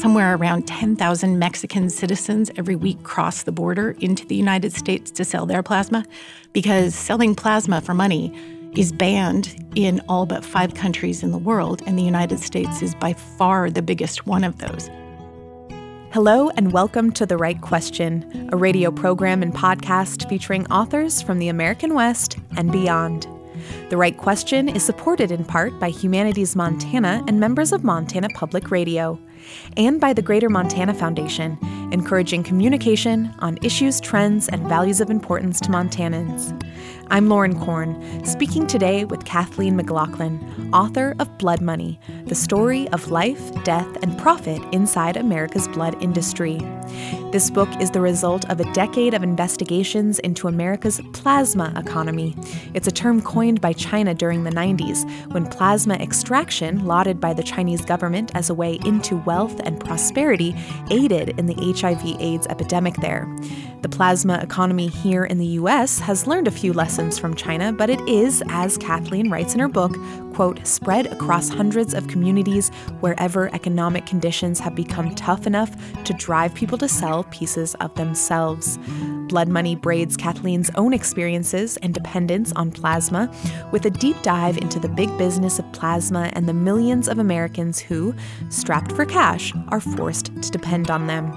somewhere 0.00 0.34
around 0.34 0.66
10,000 0.66 1.38
Mexican 1.38 1.90
citizens 1.90 2.50
every 2.56 2.74
week 2.74 3.02
cross 3.02 3.42
the 3.42 3.52
border 3.52 3.90
into 4.00 4.26
the 4.26 4.34
United 4.34 4.72
States 4.72 5.10
to 5.10 5.26
sell 5.26 5.44
their 5.44 5.62
plasma 5.62 6.06
because 6.54 6.94
selling 6.94 7.34
plasma 7.34 7.82
for 7.82 7.92
money 7.92 8.32
is 8.74 8.92
banned 8.92 9.54
in 9.74 10.00
all 10.08 10.24
but 10.24 10.42
five 10.42 10.72
countries 10.72 11.22
in 11.22 11.32
the 11.32 11.38
world, 11.38 11.82
and 11.84 11.98
the 11.98 12.02
United 12.02 12.38
States 12.38 12.80
is 12.80 12.94
by 12.94 13.12
far 13.12 13.68
the 13.68 13.82
biggest 13.82 14.26
one 14.26 14.42
of 14.42 14.56
those. 14.56 14.88
Hello, 16.12 16.48
and 16.56 16.72
welcome 16.72 17.12
to 17.12 17.26
The 17.26 17.36
Write 17.36 17.60
Question, 17.60 18.48
a 18.52 18.56
radio 18.56 18.90
program 18.90 19.42
and 19.42 19.52
podcast 19.52 20.26
featuring 20.30 20.66
authors 20.72 21.20
from 21.20 21.38
the 21.38 21.48
American 21.48 21.92
West 21.92 22.38
and 22.56 22.72
beyond. 22.72 23.26
The 23.90 23.98
Write 23.98 24.16
Question 24.16 24.70
is 24.70 24.82
supported 24.82 25.30
in 25.30 25.44
part 25.44 25.78
by 25.78 25.90
Humanities 25.90 26.56
Montana 26.56 27.22
and 27.28 27.38
members 27.38 27.70
of 27.70 27.84
Montana 27.84 28.28
Public 28.30 28.70
Radio, 28.70 29.20
and 29.76 30.00
by 30.00 30.12
the 30.12 30.22
Greater 30.22 30.48
Montana 30.48 30.94
Foundation, 30.94 31.58
encouraging 31.92 32.42
communication 32.42 33.34
on 33.40 33.58
issues, 33.62 34.00
trends, 34.00 34.48
and 34.48 34.68
values 34.68 35.00
of 35.00 35.10
importance 35.10 35.60
to 35.60 35.68
Montanans. 35.68 36.56
I'm 37.12 37.28
Lauren 37.28 37.58
Korn, 37.58 38.24
speaking 38.24 38.68
today 38.68 39.04
with 39.04 39.24
Kathleen 39.24 39.74
McLaughlin, 39.74 40.70
author 40.72 41.16
of 41.18 41.38
Blood 41.38 41.60
Money 41.60 41.98
The 42.26 42.36
Story 42.36 42.88
of 42.90 43.10
Life, 43.10 43.52
Death, 43.64 43.88
and 44.02 44.16
Profit 44.16 44.62
Inside 44.72 45.16
America's 45.16 45.66
Blood 45.66 46.00
Industry. 46.00 46.60
This 47.32 47.50
book 47.50 47.68
is 47.80 47.90
the 47.90 48.00
result 48.00 48.48
of 48.48 48.60
a 48.60 48.72
decade 48.72 49.14
of 49.14 49.24
investigations 49.24 50.20
into 50.20 50.46
America's 50.46 51.00
plasma 51.12 51.72
economy. 51.76 52.36
It's 52.74 52.86
a 52.86 52.92
term 52.92 53.22
coined 53.22 53.60
by 53.60 53.72
China 53.72 54.14
during 54.14 54.44
the 54.44 54.50
90s 54.50 55.32
when 55.32 55.46
plasma 55.46 55.94
extraction, 55.94 56.86
lauded 56.86 57.20
by 57.20 57.32
the 57.32 57.42
Chinese 57.42 57.84
government 57.84 58.30
as 58.34 58.50
a 58.50 58.54
way 58.54 58.78
into 58.84 59.16
wealth 59.16 59.60
and 59.64 59.80
prosperity, 59.80 60.54
aided 60.90 61.38
in 61.40 61.46
the 61.46 61.60
HIV 61.80 62.20
AIDS 62.20 62.46
epidemic 62.48 62.96
there. 62.96 63.26
The 63.82 63.88
plasma 63.88 64.38
economy 64.42 64.88
here 64.88 65.24
in 65.24 65.38
the 65.38 65.46
US 65.46 65.98
has 66.00 66.26
learned 66.26 66.48
a 66.48 66.50
few 66.50 66.72
lessons 66.72 67.18
from 67.18 67.34
China, 67.34 67.72
but 67.72 67.88
it 67.88 68.00
is, 68.08 68.42
as 68.48 68.76
Kathleen 68.76 69.30
writes 69.30 69.54
in 69.54 69.60
her 69.60 69.68
book, 69.68 69.96
quote, 70.34 70.66
spread 70.66 71.06
across 71.06 71.48
hundreds 71.48 71.94
of 71.94 72.08
communities 72.08 72.70
wherever 73.00 73.52
economic 73.54 74.06
conditions 74.06 74.60
have 74.60 74.74
become 74.74 75.14
tough 75.14 75.46
enough 75.46 75.70
to 76.04 76.12
drive 76.14 76.54
people 76.54 76.78
to 76.78 76.88
sell 76.88 77.24
pieces 77.24 77.74
of 77.76 77.94
themselves. 77.94 78.78
Blood 79.30 79.48
Money 79.48 79.76
braids 79.76 80.16
Kathleen's 80.16 80.70
own 80.74 80.92
experiences 80.92 81.76
and 81.78 81.94
dependence 81.94 82.52
on 82.56 82.72
plasma 82.72 83.32
with 83.70 83.86
a 83.86 83.90
deep 83.90 84.20
dive 84.22 84.58
into 84.58 84.80
the 84.80 84.88
big 84.88 85.16
business 85.18 85.60
of 85.60 85.72
plasma 85.72 86.30
and 86.32 86.48
the 86.48 86.52
millions 86.52 87.06
of 87.06 87.20
Americans 87.20 87.78
who, 87.78 88.12
strapped 88.48 88.90
for 88.90 89.04
cash, 89.04 89.52
are 89.68 89.80
forced 89.80 90.26
to 90.42 90.50
depend 90.50 90.90
on 90.90 91.06
them. 91.06 91.32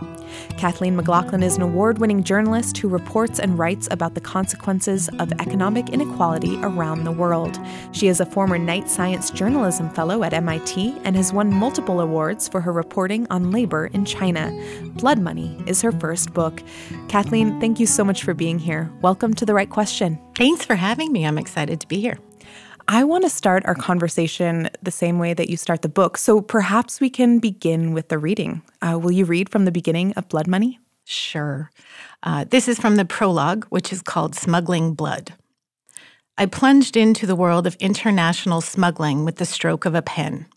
Kathleen 0.58 0.96
McLaughlin 0.96 1.44
is 1.44 1.58
an 1.58 1.62
award 1.62 2.00
winning 2.00 2.24
journalist 2.24 2.78
who 2.78 2.88
reports 2.88 3.40
and 3.40 3.60
writes 3.60 3.88
about 3.92 4.16
the 4.16 4.22
consequences 4.22 5.08
of 5.20 5.32
economic 5.34 5.90
inequality 5.90 6.58
around 6.64 7.04
the 7.04 7.12
world. 7.12 7.60
She 7.92 8.08
is 8.08 8.20
a 8.20 8.26
former 8.26 8.58
Science 8.90 9.32
Journalism 9.32 9.90
Fellow 9.90 10.24
at 10.24 10.34
MIT 10.34 10.98
and 11.04 11.16
has 11.16 11.34
won 11.34 11.54
multiple 11.54 12.00
awards 12.00 12.48
for 12.48 12.62
her 12.62 12.72
reporting 12.72 13.28
on 13.30 13.52
labor 13.52 13.88
in 13.88 14.06
China. 14.06 14.52
Blood 14.96 15.20
Money 15.20 15.62
is 15.68 15.82
her 15.82 15.92
first 15.92 16.34
book. 16.34 16.62
Kathleen, 17.08 17.60
thank 17.60 17.80
you 17.80 17.86
so 17.86 18.04
much 18.04 18.24
for 18.24 18.34
being 18.34 18.60
here. 18.60 18.92
Welcome 19.02 19.34
to 19.36 19.46
The 19.46 19.54
Write 19.54 19.70
Question. 19.70 20.20
Thanks 20.36 20.66
for 20.66 20.76
having 20.76 21.12
me. 21.12 21.26
I'm 21.26 21.38
excited 21.38 21.80
to 21.82 21.88
be 21.88 22.00
here. 22.00 22.20
I 22.88 23.04
want 23.04 23.24
to 23.24 23.30
start 23.30 23.66
our 23.66 23.76
conversation 23.76 24.70
the 24.82 24.92
same 24.92 25.20
way 25.20 25.34
that 25.34 25.50
you 25.50 25.58
start 25.58 25.82
the 25.82 25.90
book. 25.90 26.18
So 26.18 26.42
perhaps 26.42 27.00
we 27.00 27.10
can 27.10 27.40
begin 27.40 27.94
with 27.94 28.10
the 28.10 28.18
reading. 28.18 28.62
Uh, 28.82 29.00
will 29.00 29.12
you 29.12 29.26
read 29.26 29.50
from 29.50 29.66
the 29.66 29.72
beginning 29.72 30.14
of 30.14 30.28
Blood 30.28 30.48
Money? 30.48 30.80
Sure. 31.06 31.70
Uh, 32.24 32.46
this 32.50 32.68
is 32.68 32.80
from 32.80 32.96
the 32.96 33.06
prologue, 33.06 33.66
which 33.66 33.92
is 33.92 34.02
called 34.02 34.36
Smuggling 34.36 34.94
Blood. 34.94 35.34
I 36.36 36.48
plunged 36.48 36.98
into 36.98 37.28
the 37.28 37.36
world 37.36 37.68
of 37.68 37.76
international 37.76 38.60
smuggling 38.60 39.24
with 39.24 39.36
the 39.36 39.46
stroke 39.46 39.86
of 39.86 39.94
a 39.94 40.02
pen. 40.02 40.48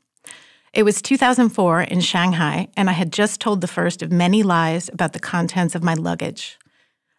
It 0.72 0.84
was 0.84 1.02
2004 1.02 1.82
in 1.82 2.00
Shanghai, 2.00 2.68
and 2.78 2.88
I 2.88 2.94
had 2.94 3.12
just 3.12 3.42
told 3.42 3.60
the 3.60 3.66
first 3.68 4.00
of 4.00 4.10
many 4.10 4.42
lies 4.42 4.88
about 4.88 5.12
the 5.12 5.18
contents 5.18 5.74
of 5.74 5.82
my 5.82 5.92
luggage. 5.92 6.58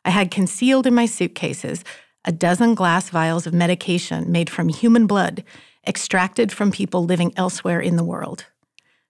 I 0.04 0.10
had 0.10 0.32
concealed 0.32 0.88
in 0.88 0.96
my 0.96 1.06
suitcases 1.06 1.84
a 2.26 2.32
dozen 2.32 2.74
glass 2.74 3.10
vials 3.10 3.46
of 3.46 3.54
medication 3.54 4.32
made 4.32 4.50
from 4.50 4.70
human 4.70 5.06
blood 5.06 5.44
extracted 5.86 6.52
from 6.52 6.72
people 6.72 7.06
living 7.06 7.34
elsewhere 7.38 7.80
in 7.80 7.96
the 7.96 8.04
world. 8.04 8.48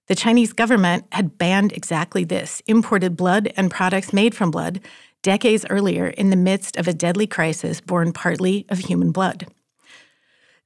The 0.07 0.15
Chinese 0.15 0.51
government 0.51 1.05
had 1.13 1.37
banned 1.37 1.71
exactly 1.71 2.25
this 2.25 2.61
imported 2.67 3.15
blood 3.15 3.51
and 3.55 3.71
products 3.71 4.11
made 4.11 4.35
from 4.35 4.51
blood 4.51 4.81
decades 5.21 5.65
earlier 5.69 6.07
in 6.07 6.29
the 6.29 6.35
midst 6.35 6.77
of 6.77 6.87
a 6.87 6.93
deadly 6.93 7.27
crisis 7.27 7.81
born 7.81 8.13
partly 8.13 8.65
of 8.69 8.79
human 8.79 9.11
blood. 9.11 9.47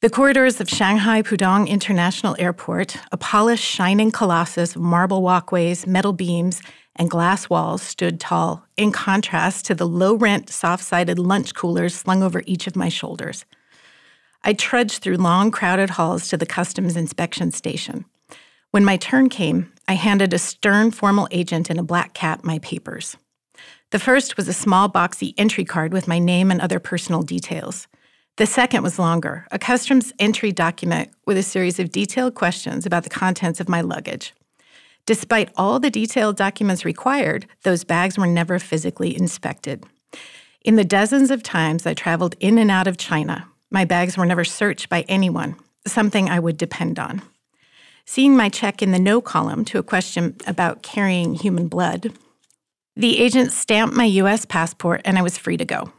The 0.01 0.09
corridors 0.09 0.59
of 0.59 0.67
Shanghai 0.67 1.21
Pudong 1.21 1.67
International 1.67 2.35
Airport, 2.39 2.97
a 3.11 3.17
polished, 3.17 3.63
shining 3.63 4.09
colossus 4.09 4.75
of 4.75 4.81
marble 4.81 5.21
walkways, 5.21 5.85
metal 5.85 6.11
beams, 6.11 6.61
and 6.95 7.07
glass 7.07 7.51
walls 7.51 7.83
stood 7.83 8.19
tall, 8.19 8.65
in 8.77 8.91
contrast 8.91 9.65
to 9.65 9.75
the 9.75 9.87
low 9.87 10.15
rent, 10.15 10.49
soft 10.49 10.83
sided 10.83 11.19
lunch 11.19 11.53
coolers 11.53 11.93
slung 11.93 12.23
over 12.23 12.41
each 12.47 12.65
of 12.65 12.75
my 12.75 12.89
shoulders. 12.89 13.45
I 14.43 14.53
trudged 14.53 15.03
through 15.03 15.17
long, 15.17 15.51
crowded 15.51 15.91
halls 15.91 16.27
to 16.29 16.37
the 16.37 16.47
customs 16.47 16.97
inspection 16.97 17.51
station. 17.51 18.05
When 18.71 18.83
my 18.83 18.97
turn 18.97 19.29
came, 19.29 19.71
I 19.87 19.93
handed 19.93 20.33
a 20.33 20.39
stern, 20.39 20.89
formal 20.89 21.27
agent 21.29 21.69
in 21.69 21.77
a 21.77 21.83
black 21.83 22.15
cap 22.15 22.43
my 22.43 22.57
papers. 22.59 23.17
The 23.91 23.99
first 23.99 24.37
was 24.37 24.47
a 24.47 24.53
small, 24.53 24.89
boxy 24.89 25.33
entry 25.37 25.65
card 25.65 25.91
with 25.91 26.07
my 26.07 26.17
name 26.17 26.49
and 26.49 26.61
other 26.61 26.79
personal 26.79 27.23
details. 27.23 27.87
The 28.37 28.45
second 28.45 28.83
was 28.83 28.97
longer, 28.97 29.45
a 29.51 29.59
customs 29.59 30.13
entry 30.17 30.53
document 30.53 31.09
with 31.25 31.37
a 31.37 31.43
series 31.43 31.77
of 31.77 31.91
detailed 31.91 32.33
questions 32.33 32.85
about 32.85 33.03
the 33.03 33.09
contents 33.09 33.59
of 33.59 33.67
my 33.67 33.81
luggage. 33.81 34.33
Despite 35.05 35.51
all 35.57 35.77
the 35.77 35.89
detailed 35.89 36.37
documents 36.37 36.85
required, 36.85 37.47
those 37.63 37.83
bags 37.83 38.17
were 38.17 38.27
never 38.27 38.59
physically 38.59 39.13
inspected. 39.13 39.83
In 40.63 40.77
the 40.77 40.85
dozens 40.85 41.29
of 41.29 41.43
times 41.43 41.85
I 41.85 41.93
traveled 41.93 42.35
in 42.39 42.57
and 42.57 42.71
out 42.71 42.87
of 42.87 42.95
China, 42.95 43.45
my 43.69 43.83
bags 43.83 44.17
were 44.17 44.25
never 44.25 44.45
searched 44.45 44.87
by 44.87 45.01
anyone, 45.09 45.57
something 45.85 46.29
I 46.29 46.39
would 46.39 46.55
depend 46.55 46.97
on. 46.97 47.21
Seeing 48.05 48.37
my 48.37 48.47
check 48.47 48.81
in 48.81 48.93
the 48.93 48.99
no 48.99 49.19
column 49.19 49.65
to 49.65 49.79
a 49.79 49.83
question 49.83 50.37
about 50.47 50.81
carrying 50.81 51.33
human 51.33 51.67
blood, 51.67 52.13
the 52.95 53.19
agent 53.19 53.51
stamped 53.51 53.95
my 53.95 54.05
US 54.05 54.45
passport 54.45 55.01
and 55.05 55.17
I 55.17 55.21
was 55.21 55.37
free 55.37 55.57
to 55.57 55.65
go. 55.65 55.91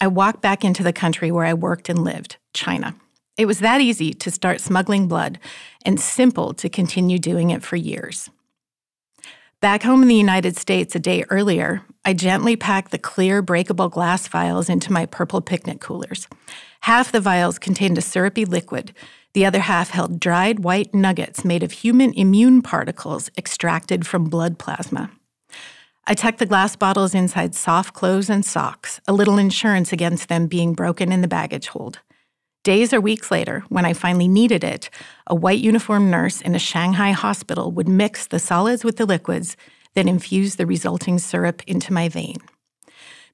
I 0.00 0.06
walked 0.06 0.40
back 0.40 0.64
into 0.64 0.82
the 0.82 0.92
country 0.92 1.30
where 1.30 1.44
I 1.44 1.54
worked 1.54 1.88
and 1.88 2.04
lived, 2.04 2.36
China. 2.54 2.94
It 3.36 3.46
was 3.46 3.60
that 3.60 3.80
easy 3.80 4.12
to 4.14 4.30
start 4.30 4.60
smuggling 4.60 5.08
blood 5.08 5.38
and 5.84 6.00
simple 6.00 6.54
to 6.54 6.68
continue 6.68 7.18
doing 7.18 7.50
it 7.50 7.62
for 7.62 7.76
years. 7.76 8.30
Back 9.60 9.82
home 9.82 10.02
in 10.02 10.08
the 10.08 10.14
United 10.14 10.56
States 10.56 10.94
a 10.94 11.00
day 11.00 11.24
earlier, 11.30 11.82
I 12.04 12.14
gently 12.14 12.56
packed 12.56 12.92
the 12.92 12.98
clear, 12.98 13.42
breakable 13.42 13.88
glass 13.88 14.28
vials 14.28 14.68
into 14.68 14.92
my 14.92 15.04
purple 15.04 15.40
picnic 15.40 15.80
coolers. 15.80 16.28
Half 16.82 17.12
the 17.12 17.20
vials 17.20 17.58
contained 17.58 17.98
a 17.98 18.02
syrupy 18.02 18.44
liquid, 18.44 18.94
the 19.34 19.44
other 19.44 19.60
half 19.60 19.90
held 19.90 20.20
dried 20.20 20.60
white 20.60 20.94
nuggets 20.94 21.44
made 21.44 21.62
of 21.62 21.72
human 21.72 22.12
immune 22.14 22.62
particles 22.62 23.30
extracted 23.36 24.06
from 24.06 24.28
blood 24.28 24.58
plasma. 24.58 25.10
I 26.10 26.14
tucked 26.14 26.38
the 26.38 26.46
glass 26.46 26.74
bottles 26.74 27.14
inside 27.14 27.54
soft 27.54 27.92
clothes 27.92 28.30
and 28.30 28.42
socks, 28.42 28.98
a 29.06 29.12
little 29.12 29.36
insurance 29.36 29.92
against 29.92 30.30
them 30.30 30.46
being 30.46 30.72
broken 30.72 31.12
in 31.12 31.20
the 31.20 31.28
baggage 31.28 31.68
hold. 31.68 31.98
Days 32.64 32.94
or 32.94 33.00
weeks 33.00 33.30
later, 33.30 33.62
when 33.68 33.84
I 33.84 33.92
finally 33.92 34.26
needed 34.26 34.64
it, 34.64 34.88
a 35.26 35.34
white 35.34 35.58
uniformed 35.58 36.10
nurse 36.10 36.40
in 36.40 36.54
a 36.54 36.58
Shanghai 36.58 37.10
hospital 37.10 37.72
would 37.72 37.90
mix 37.90 38.26
the 38.26 38.38
solids 38.38 38.84
with 38.84 38.96
the 38.96 39.04
liquids, 39.04 39.54
then 39.92 40.08
infuse 40.08 40.56
the 40.56 40.64
resulting 40.64 41.18
syrup 41.18 41.62
into 41.66 41.92
my 41.92 42.08
vein. 42.08 42.38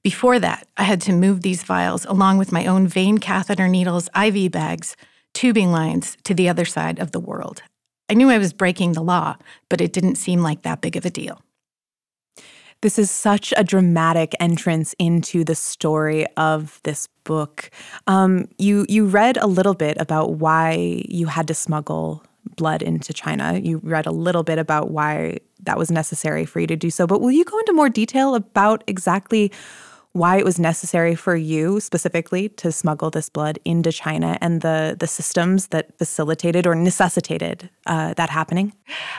Before 0.03 0.37
that, 0.37 0.67
I 0.75 0.83
had 0.83 0.99
to 1.03 1.13
move 1.13 1.43
these 1.43 1.63
vials 1.63 2.03
along 2.03 2.39
with 2.39 2.51
my 2.51 2.65
own 2.65 2.89
vein 2.89 3.19
catheter 3.19 3.69
needles, 3.69 4.09
IV 4.13 4.51
bags, 4.51 4.97
tubing 5.33 5.71
lines 5.71 6.17
to 6.25 6.33
the 6.33 6.49
other 6.49 6.65
side 6.65 6.99
of 6.99 7.13
the 7.13 7.21
world. 7.21 7.61
I 8.09 8.15
knew 8.15 8.29
I 8.29 8.37
was 8.37 8.51
breaking 8.51 8.91
the 8.91 9.01
law, 9.01 9.37
but 9.69 9.79
it 9.79 9.93
didn't 9.93 10.15
seem 10.15 10.41
like 10.41 10.63
that 10.63 10.81
big 10.81 10.97
of 10.97 11.05
a 11.05 11.09
deal. 11.09 11.41
This 12.85 12.99
is 12.99 13.09
such 13.09 13.51
a 13.57 13.63
dramatic 13.63 14.35
entrance 14.39 14.93
into 14.99 15.43
the 15.43 15.55
story 15.55 16.27
of 16.37 16.79
this 16.83 17.07
book. 17.23 17.71
Um, 18.05 18.47
you 18.59 18.85
you 18.87 19.07
read 19.07 19.37
a 19.37 19.47
little 19.47 19.73
bit 19.73 19.97
about 19.99 20.33
why 20.33 21.03
you 21.09 21.25
had 21.25 21.47
to 21.47 21.55
smuggle 21.55 22.23
blood 22.57 22.83
into 22.83 23.11
China. 23.11 23.57
You 23.57 23.79
read 23.79 24.05
a 24.05 24.11
little 24.11 24.43
bit 24.43 24.59
about 24.59 24.91
why 24.91 25.39
that 25.63 25.79
was 25.79 25.89
necessary 25.89 26.45
for 26.45 26.59
you 26.59 26.67
to 26.67 26.75
do 26.75 26.91
so. 26.91 27.07
But 27.07 27.21
will 27.21 27.31
you 27.31 27.43
go 27.43 27.57
into 27.57 27.73
more 27.73 27.89
detail 27.89 28.35
about 28.35 28.83
exactly 28.85 29.51
why 30.15 30.37
it 30.37 30.45
was 30.45 30.57
necessary 30.57 31.13
for 31.13 31.35
you 31.35 31.81
specifically 31.81 32.47
to 32.47 32.71
smuggle 32.71 33.09
this 33.09 33.27
blood 33.27 33.59
into 33.65 33.91
China 33.91 34.37
and 34.39 34.61
the 34.61 34.95
the 34.97 35.07
systems 35.07 35.67
that 35.67 35.97
facilitated 35.97 36.65
or 36.65 36.73
necessitated 36.73 37.69
uh, 37.85 38.13
that 38.13 38.29
happening? 38.29 38.73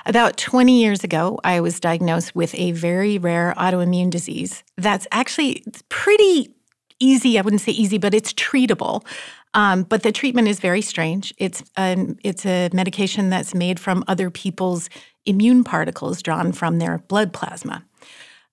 About 0.06 0.38
20 0.38 0.80
years 0.80 1.04
ago, 1.04 1.38
I 1.44 1.60
was 1.60 1.78
diagnosed 1.80 2.34
with 2.34 2.54
a 2.54 2.72
very 2.72 3.18
rare 3.18 3.52
autoimmune 3.58 4.08
disease 4.08 4.64
that's 4.78 5.06
actually 5.12 5.62
pretty 5.90 6.54
easy. 6.98 7.38
I 7.38 7.42
wouldn't 7.42 7.60
say 7.60 7.72
easy, 7.72 7.98
but 7.98 8.14
it's 8.14 8.32
treatable. 8.32 9.04
Um, 9.52 9.82
but 9.82 10.02
the 10.02 10.12
treatment 10.12 10.48
is 10.48 10.60
very 10.60 10.80
strange. 10.80 11.34
It's 11.36 11.62
um, 11.76 12.16
it's 12.24 12.46
a 12.46 12.70
medication 12.72 13.28
that's 13.28 13.54
made 13.54 13.78
from 13.78 14.02
other 14.08 14.30
people's 14.30 14.88
immune 15.26 15.62
particles 15.62 16.22
drawn 16.22 16.52
from 16.52 16.78
their 16.78 16.98
blood 17.08 17.34
plasma. 17.34 17.84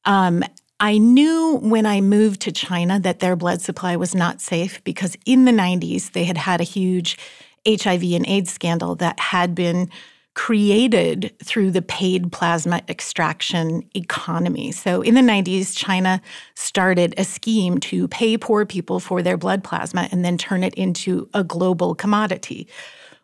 Um, 0.03 0.43
I 0.83 0.97
knew 0.97 1.59
when 1.63 1.85
I 1.85 2.01
moved 2.01 2.41
to 2.41 2.51
China 2.51 2.99
that 2.99 3.21
their 3.21 3.37
blood 3.37 3.61
supply 3.61 3.95
was 3.95 4.13
not 4.13 4.41
safe 4.41 4.83
because 4.83 5.15
in 5.25 5.45
the 5.45 5.53
90s 5.53 6.11
they 6.11 6.25
had 6.25 6.37
had 6.37 6.59
a 6.59 6.65
huge 6.65 7.17
HIV 7.65 8.03
and 8.03 8.27
AIDS 8.27 8.51
scandal 8.51 8.93
that 8.95 9.17
had 9.17 9.55
been 9.55 9.89
created 10.33 11.33
through 11.41 11.71
the 11.71 11.81
paid 11.81 12.33
plasma 12.33 12.81
extraction 12.89 13.89
economy. 13.95 14.73
So 14.73 15.01
in 15.01 15.15
the 15.15 15.21
90s, 15.21 15.73
China 15.73 16.21
started 16.53 17.13
a 17.17 17.23
scheme 17.23 17.77
to 17.77 18.09
pay 18.09 18.37
poor 18.37 18.65
people 18.65 18.99
for 18.99 19.21
their 19.21 19.37
blood 19.37 19.63
plasma 19.63 20.09
and 20.11 20.25
then 20.25 20.37
turn 20.37 20.65
it 20.65 20.73
into 20.73 21.29
a 21.33 21.45
global 21.45 21.95
commodity. 21.95 22.67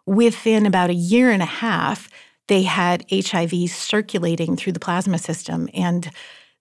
Within 0.06 0.66
about 0.66 0.92
a 0.92 0.94
year 0.94 1.30
and 1.30 1.42
a 1.42 1.46
half, 1.46 2.08
they 2.48 2.64
had 2.64 3.06
HIV 3.12 3.70
circulating 3.70 4.56
through 4.56 4.72
the 4.72 4.80
plasma 4.80 5.18
system. 5.18 5.68
And 5.74 6.10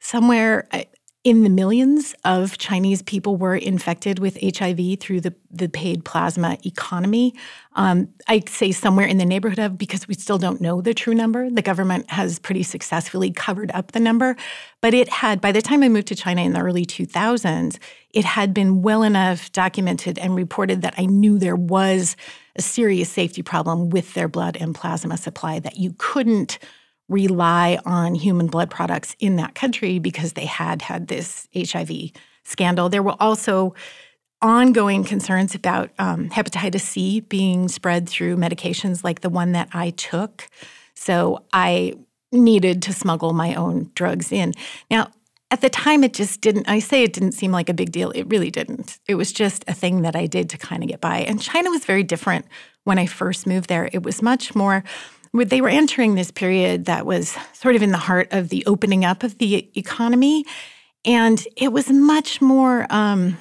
somewhere 0.01 0.69
uh, 0.73 0.83
in 1.25 1.43
the 1.43 1.51
millions 1.51 2.15
of 2.25 2.57
Chinese 2.59 3.03
people 3.03 3.37
were 3.37 3.57
infected 3.57 4.19
with 4.19 4.39
HIV 4.41 4.99
through 5.01 5.21
the, 5.21 5.35
the 5.51 5.69
paid 5.69 6.05
plasma 6.05 6.57
economy. 6.65 7.35
Um, 7.75 8.09
I 8.29 8.43
say 8.47 8.73
somewhere 8.73 9.07
in 9.07 9.19
the 9.19 9.27
neighborhood 9.27 9.59
of 9.59 9.77
because 9.77 10.09
we 10.09 10.15
still 10.15 10.39
don't 10.39 10.61
know 10.61 10.81
the 10.81 10.95
true 10.95 11.15
number. 11.15 11.51
The 11.51 11.61
government 11.61 12.11
has 12.11 12.39
pretty 12.39 12.63
successfully 12.63 13.31
covered 13.31 13.71
up 13.73 13.93
the 13.93 14.01
number. 14.01 14.37
But 14.81 14.95
it 14.95 15.09
had, 15.09 15.41
by 15.41 15.53
the 15.53 15.61
time 15.61 15.83
I 15.83 15.89
moved 15.89 16.09
to 16.09 16.15
China 16.15 16.41
in 16.43 16.53
the 16.53 16.61
early 16.61 16.87
2000s, 16.87 17.79
it 18.15 18.25
had 18.25 18.55
been 18.55 18.81
well 18.81 19.03
enough 19.03 19.53
documented 19.53 20.19
and 20.19 20.35
reported 20.35 20.83
that 20.83 20.95
I 20.97 21.05
knew 21.07 21.39
there 21.39 21.57
was 21.57 22.17
a 22.57 22.63
serious 22.63 23.11
safety 23.11 23.43
problem 23.43 23.91
with 23.91 24.15
their 24.15 24.29
blood 24.29 24.57
and 24.59 24.75
plasma 24.75 25.17
supply 25.17 25.59
that 25.59 25.77
you 25.77 25.95
couldn't 25.99 26.59
rely 27.09 27.79
on 27.87 28.15
human 28.15 28.47
blood 28.47 28.71
products 28.71 29.17
in 29.19 29.37
that 29.37 29.55
country 29.55 29.99
because 29.99 30.35
they 30.35 30.45
had 30.45 30.83
had 30.83 31.09
this 31.09 31.49
HIV 31.55 31.91
scandal. 32.45 32.89
There 32.89 33.03
were 33.03 33.17
also 33.19 33.75
ongoing 34.41 35.05
concerns 35.05 35.55
about 35.55 35.91
um, 35.99 36.29
hepatitis 36.29 36.83
C 36.83 37.21
being 37.21 37.69
spread 37.69 38.09
through 38.09 38.37
medications 38.37 39.03
like 39.03 39.21
the 39.21 39.31
one 39.31 39.53
that 39.53 39.69
I 39.73 39.91
took. 39.91 40.49
So 40.95 41.45
I 41.53 41.95
needed 42.31 42.83
to 42.83 42.93
smuggle 42.93 43.33
my 43.33 43.55
own 43.55 43.91
drugs 43.95 44.31
in. 44.31 44.53
Now, 44.91 45.11
at 45.51 45.63
the 45.63 45.71
time, 45.71 46.05
it 46.05 46.13
just 46.13 46.43
didn't, 46.43 46.69
I 46.69 46.79
say 46.79 47.03
it 47.03 47.15
didn't 47.15 47.33
seem 47.33 47.53
like 47.53 47.71
a 47.71 47.75
big 47.75 47.91
deal. 47.91 48.11
It 48.11 48.25
really 48.25 48.51
didn't. 48.51 48.99
It 49.07 49.15
was 49.15 49.33
just 49.33 49.65
a 49.67 49.73
thing 49.73 50.03
that 50.03 50.15
I 50.15 50.27
did 50.27 50.51
to 50.51 50.59
kind 50.59 50.83
of 50.83 50.91
get 50.91 51.01
by. 51.01 51.21
And 51.21 51.41
China 51.41 51.71
was 51.71 51.87
very 51.87 52.03
different 52.03 52.45
when 52.85 52.99
I 52.99 53.07
first 53.07 53.47
moved 53.47 53.69
there. 53.71 53.89
It 53.93 54.03
was 54.03 54.21
much 54.21 54.55
more 54.55 54.85
they 55.33 55.61
were 55.61 55.69
entering 55.69 56.15
this 56.15 56.31
period 56.31 56.87
that 56.87 57.07
was 57.07 57.37
sort 57.53 57.77
of 57.77 57.83
in 57.83 57.91
the 57.91 57.99
heart 57.99 58.29
of 58.33 58.49
the 58.49 58.65
opening 58.67 59.05
up 59.05 59.23
of 59.23 59.39
the 59.39 59.71
economy. 59.79 60.45
And 61.05 61.45
it 61.57 61.73
was 61.73 61.91
much 61.91 62.41
more, 62.41 62.87
um, 62.91 63.37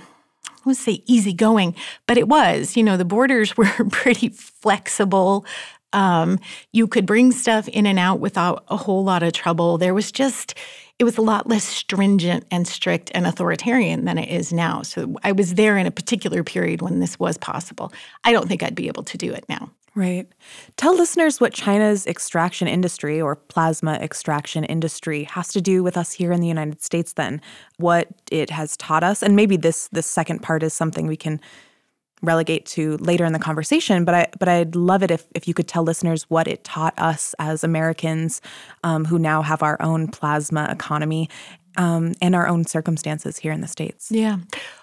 I 0.47 0.59
would 0.65 0.77
say 0.77 1.03
easygoing, 1.05 1.75
but 2.05 2.17
it 2.17 2.27
was, 2.27 2.77
you 2.77 2.83
know, 2.83 2.97
the 2.97 3.05
borders 3.05 3.57
were 3.57 3.71
pretty 3.91 4.29
flexible. 4.29 5.45
Um, 5.93 6.39
you 6.73 6.87
could 6.87 7.05
bring 7.05 7.31
stuff 7.31 7.67
in 7.69 7.85
and 7.85 7.97
out 7.97 8.19
without 8.19 8.65
a 8.67 8.77
whole 8.77 9.03
lot 9.03 9.23
of 9.23 9.33
trouble. 9.33 9.77
There 9.77 9.93
was 9.93 10.11
just, 10.11 10.53
it 10.99 11.03
was 11.05 11.17
a 11.17 11.21
lot 11.21 11.47
less 11.47 11.63
stringent 11.63 12.45
and 12.51 12.67
strict 12.67 13.11
and 13.13 13.25
authoritarian 13.25 14.05
than 14.05 14.17
it 14.17 14.29
is 14.29 14.51
now. 14.51 14.81
So 14.81 15.15
I 15.23 15.31
was 15.31 15.55
there 15.55 15.77
in 15.77 15.87
a 15.87 15.91
particular 15.91 16.43
period 16.43 16.81
when 16.81 16.99
this 16.99 17.17
was 17.19 17.37
possible. 17.37 17.93
I 18.23 18.33
don't 18.33 18.47
think 18.47 18.63
I'd 18.63 18.75
be 18.75 18.87
able 18.87 19.03
to 19.03 19.17
do 19.17 19.31
it 19.31 19.45
now. 19.47 19.71
Right. 19.97 20.27
Tell 20.75 20.95
listeners 20.95 21.41
what 21.41 21.53
China's 21.53 22.05
extraction 22.05 22.67
industry 22.67 23.19
or 23.19 23.35
plasma 23.35 23.93
extraction 23.93 24.63
industry 24.63 25.23
has 25.23 25.47
to 25.53 25.59
do 25.59 25.81
with 25.81 25.97
us 25.97 26.11
here 26.11 26.31
in 26.31 26.39
the 26.39 26.47
United 26.47 26.83
States 26.83 27.13
then. 27.13 27.41
What 27.77 28.07
it 28.29 28.51
has 28.51 28.77
taught 28.77 29.03
us 29.03 29.23
and 29.23 29.35
maybe 29.35 29.57
this 29.57 29.87
this 29.87 30.05
second 30.05 30.43
part 30.43 30.61
is 30.61 30.71
something 30.71 31.07
we 31.07 31.17
can 31.17 31.41
relegate 32.21 32.67
to 32.67 32.97
later 32.97 33.25
in 33.25 33.33
the 33.33 33.39
conversation, 33.39 34.05
but 34.05 34.13
I 34.13 34.27
but 34.37 34.47
I'd 34.47 34.75
love 34.75 35.01
it 35.01 35.09
if 35.09 35.25
if 35.33 35.47
you 35.47 35.55
could 35.55 35.67
tell 35.67 35.81
listeners 35.81 36.29
what 36.29 36.47
it 36.47 36.63
taught 36.63 36.93
us 36.99 37.33
as 37.39 37.63
Americans 37.63 38.39
um, 38.83 39.03
who 39.03 39.17
now 39.17 39.41
have 39.41 39.63
our 39.63 39.81
own 39.81 40.09
plasma 40.09 40.67
economy 40.69 41.27
um, 41.75 42.13
and 42.21 42.35
our 42.35 42.47
own 42.47 42.65
circumstances 42.65 43.37
here 43.37 43.51
in 43.51 43.61
the 43.61 43.67
states. 43.67 44.11
Yeah, 44.11 44.37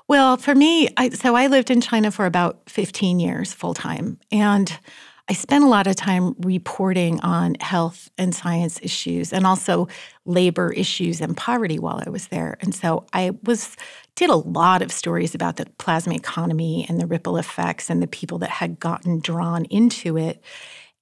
well, 0.09 0.37
for 0.37 0.55
me, 0.55 0.89
I, 0.97 1.11
so 1.11 1.35
I 1.35 1.47
lived 1.47 1.71
in 1.71 1.81
China 1.81 2.11
for 2.11 2.27
about 2.27 2.69
15 2.69 3.21
years 3.21 3.53
full 3.53 3.75
time, 3.75 4.19
and 4.31 4.79
I 5.27 5.33
spent 5.33 5.65
a 5.65 5.69
lot 5.69 5.87
of 5.87 5.97
time 5.97 6.35
reporting 6.41 7.19
on 7.21 7.55
health 7.61 8.11
and 8.19 8.35
science 8.35 8.79
issues 8.83 9.33
and 9.33 9.47
also 9.47 9.89
labor 10.27 10.71
issues 10.73 11.23
and 11.23 11.35
poverty 11.35 11.79
while 11.79 12.03
I 12.05 12.11
was 12.11 12.29
there. 12.29 12.59
And 12.61 12.75
so 12.75 13.07
I 13.15 13.31
was 13.45 13.75
did 14.17 14.29
a 14.29 14.37
lot 14.37 14.83
of 14.83 14.93
stories 14.93 15.35
about 15.35 15.57
the 15.57 15.67
plasma 15.79 16.15
economy 16.15 16.85
and 16.89 17.01
the 17.01 17.07
ripple 17.07 17.39
effects 17.39 17.89
and 17.89 18.03
the 18.03 18.07
people 18.07 18.39
that 18.39 18.51
had 18.51 18.79
gotten 18.79 19.21
drawn 19.21 19.65
into 19.67 20.19
it. 20.19 20.45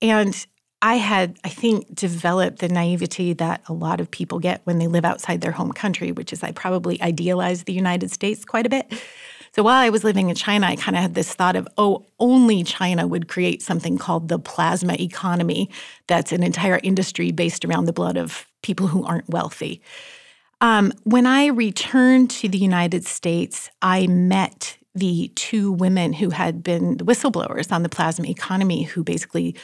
And 0.00 0.46
I 0.82 0.96
had, 0.96 1.38
I 1.44 1.48
think, 1.48 1.94
developed 1.94 2.58
the 2.58 2.68
naivety 2.68 3.32
that 3.34 3.62
a 3.68 3.72
lot 3.72 4.00
of 4.00 4.10
people 4.10 4.40
get 4.40 4.60
when 4.64 4.78
they 4.78 4.88
live 4.88 5.04
outside 5.04 5.40
their 5.40 5.52
home 5.52 5.72
country, 5.72 6.10
which 6.10 6.32
is 6.32 6.42
I 6.42 6.50
probably 6.50 7.00
idealized 7.00 7.66
the 7.66 7.72
United 7.72 8.10
States 8.10 8.44
quite 8.44 8.66
a 8.66 8.68
bit. 8.68 8.92
So 9.54 9.62
while 9.62 9.78
I 9.78 9.90
was 9.90 10.02
living 10.02 10.28
in 10.28 10.34
China, 10.34 10.66
I 10.66 10.76
kind 10.76 10.96
of 10.96 11.02
had 11.02 11.14
this 11.14 11.34
thought 11.34 11.56
of, 11.56 11.68
oh, 11.78 12.06
only 12.18 12.64
China 12.64 13.06
would 13.06 13.28
create 13.28 13.62
something 13.62 13.96
called 13.96 14.28
the 14.28 14.38
plasma 14.38 14.94
economy 14.98 15.70
that's 16.08 16.32
an 16.32 16.42
entire 16.42 16.80
industry 16.82 17.30
based 17.30 17.64
around 17.64 17.84
the 17.84 17.92
blood 17.92 18.16
of 18.16 18.46
people 18.62 18.88
who 18.88 19.04
aren't 19.04 19.28
wealthy. 19.28 19.80
Um, 20.62 20.92
when 21.04 21.26
I 21.26 21.46
returned 21.46 22.30
to 22.30 22.48
the 22.48 22.58
United 22.58 23.04
States, 23.04 23.70
I 23.82 24.06
met 24.06 24.78
the 24.94 25.30
two 25.34 25.70
women 25.70 26.12
who 26.12 26.30
had 26.30 26.62
been 26.62 26.96
whistleblowers 26.98 27.70
on 27.72 27.82
the 27.82 27.88
plasma 27.88 28.28
economy 28.28 28.84
who 28.84 29.04
basically 29.04 29.54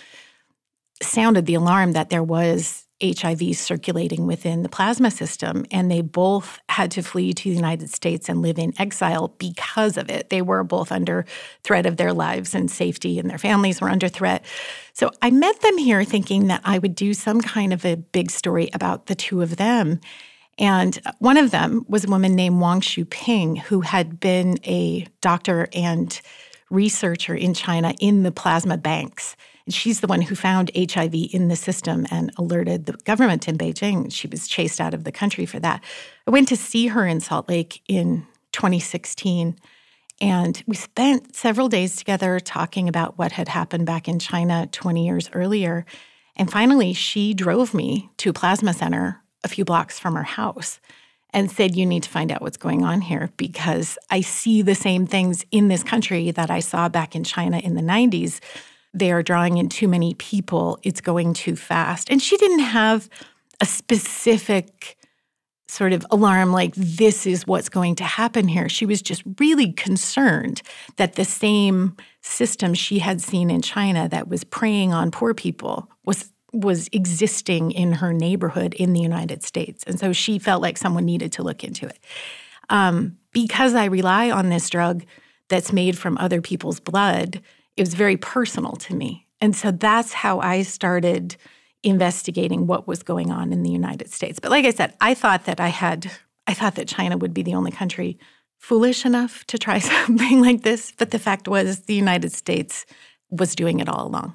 sounded 1.02 1.46
the 1.46 1.54
alarm 1.54 1.92
that 1.92 2.10
there 2.10 2.22
was 2.22 2.84
HIV 3.00 3.56
circulating 3.56 4.26
within 4.26 4.62
the 4.62 4.68
plasma 4.68 5.10
system. 5.10 5.64
And 5.70 5.90
they 5.90 6.00
both 6.00 6.60
had 6.68 6.90
to 6.92 7.02
flee 7.02 7.32
to 7.32 7.48
the 7.48 7.54
United 7.54 7.90
States 7.90 8.28
and 8.28 8.42
live 8.42 8.58
in 8.58 8.74
exile 8.78 9.28
because 9.38 9.96
of 9.96 10.10
it. 10.10 10.30
They 10.30 10.42
were 10.42 10.64
both 10.64 10.90
under 10.90 11.24
threat 11.62 11.86
of 11.86 11.96
their 11.96 12.12
lives 12.12 12.54
and 12.54 12.70
safety, 12.70 13.18
and 13.18 13.30
their 13.30 13.38
families 13.38 13.80
were 13.80 13.88
under 13.88 14.08
threat. 14.08 14.44
So 14.94 15.10
I 15.22 15.30
met 15.30 15.60
them 15.60 15.78
here 15.78 16.02
thinking 16.02 16.48
that 16.48 16.62
I 16.64 16.78
would 16.78 16.94
do 16.96 17.14
some 17.14 17.40
kind 17.40 17.72
of 17.72 17.84
a 17.84 17.96
big 17.96 18.30
story 18.30 18.68
about 18.72 19.06
the 19.06 19.14
two 19.14 19.42
of 19.42 19.56
them. 19.56 20.00
And 20.58 21.00
one 21.20 21.36
of 21.36 21.52
them 21.52 21.84
was 21.88 22.04
a 22.04 22.10
woman 22.10 22.34
named 22.34 22.60
Wang 22.60 22.80
Shuping, 22.80 23.58
who 23.58 23.82
had 23.82 24.18
been 24.18 24.58
a 24.64 25.06
doctor 25.20 25.68
and 25.72 26.20
researcher 26.68 27.34
in 27.34 27.54
China 27.54 27.94
in 28.00 28.24
the 28.24 28.32
plasma 28.32 28.76
banks. 28.76 29.36
She's 29.70 30.00
the 30.00 30.06
one 30.06 30.22
who 30.22 30.34
found 30.34 30.70
HIV 30.76 31.14
in 31.32 31.48
the 31.48 31.56
system 31.56 32.06
and 32.10 32.32
alerted 32.36 32.86
the 32.86 32.92
government 33.04 33.48
in 33.48 33.58
Beijing. 33.58 34.12
She 34.12 34.26
was 34.26 34.48
chased 34.48 34.80
out 34.80 34.94
of 34.94 35.04
the 35.04 35.12
country 35.12 35.46
for 35.46 35.60
that. 35.60 35.82
I 36.26 36.30
went 36.30 36.48
to 36.48 36.56
see 36.56 36.88
her 36.88 37.06
in 37.06 37.20
Salt 37.20 37.48
Lake 37.48 37.82
in 37.88 38.26
2016. 38.52 39.56
And 40.20 40.62
we 40.66 40.74
spent 40.74 41.34
several 41.34 41.68
days 41.68 41.96
together 41.96 42.40
talking 42.40 42.88
about 42.88 43.18
what 43.18 43.32
had 43.32 43.48
happened 43.48 43.86
back 43.86 44.08
in 44.08 44.18
China 44.18 44.68
20 44.72 45.06
years 45.06 45.30
earlier. 45.32 45.86
And 46.34 46.50
finally, 46.50 46.92
she 46.92 47.34
drove 47.34 47.74
me 47.74 48.10
to 48.18 48.30
a 48.30 48.32
plasma 48.32 48.74
center 48.74 49.22
a 49.44 49.48
few 49.48 49.64
blocks 49.64 49.98
from 49.98 50.16
her 50.16 50.24
house 50.24 50.80
and 51.30 51.50
said, 51.50 51.76
You 51.76 51.86
need 51.86 52.02
to 52.04 52.08
find 52.08 52.32
out 52.32 52.42
what's 52.42 52.56
going 52.56 52.84
on 52.84 53.00
here 53.00 53.30
because 53.36 53.98
I 54.10 54.20
see 54.20 54.62
the 54.62 54.74
same 54.74 55.06
things 55.06 55.44
in 55.50 55.68
this 55.68 55.82
country 55.82 56.30
that 56.32 56.50
I 56.50 56.60
saw 56.60 56.88
back 56.88 57.14
in 57.14 57.24
China 57.24 57.58
in 57.58 57.74
the 57.74 57.82
90s 57.82 58.40
they 58.94 59.12
are 59.12 59.22
drawing 59.22 59.58
in 59.58 59.68
too 59.68 59.88
many 59.88 60.14
people, 60.14 60.78
it's 60.82 61.00
going 61.00 61.34
too 61.34 61.56
fast. 61.56 62.10
And 62.10 62.22
she 62.22 62.36
didn't 62.36 62.60
have 62.60 63.08
a 63.60 63.66
specific 63.66 64.96
sort 65.68 65.92
of 65.92 66.04
alarm 66.10 66.50
like 66.50 66.74
this 66.74 67.26
is 67.26 67.46
what's 67.46 67.68
going 67.68 67.94
to 67.96 68.04
happen 68.04 68.48
here. 68.48 68.68
She 68.68 68.86
was 68.86 69.02
just 69.02 69.22
really 69.38 69.72
concerned 69.72 70.62
that 70.96 71.14
the 71.14 71.26
same 71.26 71.96
system 72.22 72.72
she 72.72 72.98
had 72.98 73.20
seen 73.20 73.50
in 73.50 73.60
China 73.60 74.08
that 74.08 74.28
was 74.28 74.44
preying 74.44 74.92
on 74.92 75.10
poor 75.10 75.34
people 75.34 75.90
was 76.04 76.32
was 76.54 76.88
existing 76.92 77.72
in 77.72 77.92
her 77.92 78.14
neighborhood 78.14 78.72
in 78.74 78.94
the 78.94 79.00
United 79.00 79.42
States. 79.42 79.84
And 79.86 80.00
so 80.00 80.14
she 80.14 80.38
felt 80.38 80.62
like 80.62 80.78
someone 80.78 81.04
needed 81.04 81.30
to 81.32 81.42
look 81.42 81.62
into 81.62 81.86
it. 81.86 81.98
Um, 82.70 83.18
because 83.32 83.74
I 83.74 83.84
rely 83.84 84.30
on 84.30 84.48
this 84.48 84.70
drug 84.70 85.04
that's 85.48 85.74
made 85.74 85.98
from 85.98 86.16
other 86.16 86.40
people's 86.40 86.80
blood, 86.80 87.42
it 87.78 87.82
was 87.82 87.94
very 87.94 88.16
personal 88.16 88.72
to 88.72 88.94
me. 88.94 89.26
And 89.40 89.54
so 89.54 89.70
that's 89.70 90.12
how 90.12 90.40
I 90.40 90.62
started 90.62 91.36
investigating 91.84 92.66
what 92.66 92.88
was 92.88 93.04
going 93.04 93.30
on 93.30 93.52
in 93.52 93.62
the 93.62 93.70
United 93.70 94.12
States. 94.12 94.40
But 94.40 94.50
like 94.50 94.64
I 94.64 94.72
said, 94.72 94.94
I 95.00 95.14
thought 95.14 95.44
that 95.44 95.60
I 95.60 95.68
had 95.68 96.10
I 96.48 96.54
thought 96.54 96.76
that 96.76 96.88
China 96.88 97.16
would 97.16 97.34
be 97.34 97.42
the 97.42 97.54
only 97.54 97.70
country 97.70 98.18
foolish 98.56 99.04
enough 99.04 99.44
to 99.46 99.58
try 99.58 99.78
something 100.06 100.40
like 100.40 100.62
this, 100.62 100.92
but 100.96 101.10
the 101.10 101.18
fact 101.18 101.46
was 101.46 101.80
the 101.82 101.94
United 101.94 102.32
States 102.32 102.84
was 103.30 103.54
doing 103.54 103.78
it 103.78 103.88
all 103.88 104.06
along. 104.06 104.34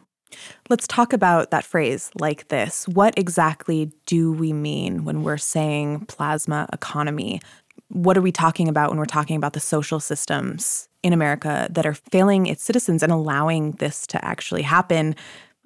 Let's 0.70 0.88
talk 0.88 1.12
about 1.12 1.52
that 1.52 1.66
phrase 1.66 2.12
like 2.20 2.48
this. 2.48 2.88
What 2.88 3.18
exactly 3.18 3.92
do 4.06 4.32
we 4.32 4.54
mean 4.54 5.04
when 5.04 5.24
we're 5.24 5.38
saying 5.38 6.06
plasma 6.06 6.70
economy? 6.72 7.42
What 7.90 8.18
are 8.18 8.22
we 8.22 8.32
talking 8.32 8.70
about 8.70 8.90
when 8.90 9.00
we're 9.00 9.06
talking 9.06 9.36
about 9.36 9.54
the 9.54 9.60
social 9.60 10.00
systems 10.00 10.88
in 11.04 11.14
America 11.14 11.68
that 11.70 11.86
are 11.86 11.94
failing 11.94 12.48
its 12.48 12.64
citizens 12.64 13.04
and 13.04 13.12
allowing 13.12 13.74
this 13.74 14.08
to 14.08 14.26
actually 14.26 14.64
happen? 14.64 15.16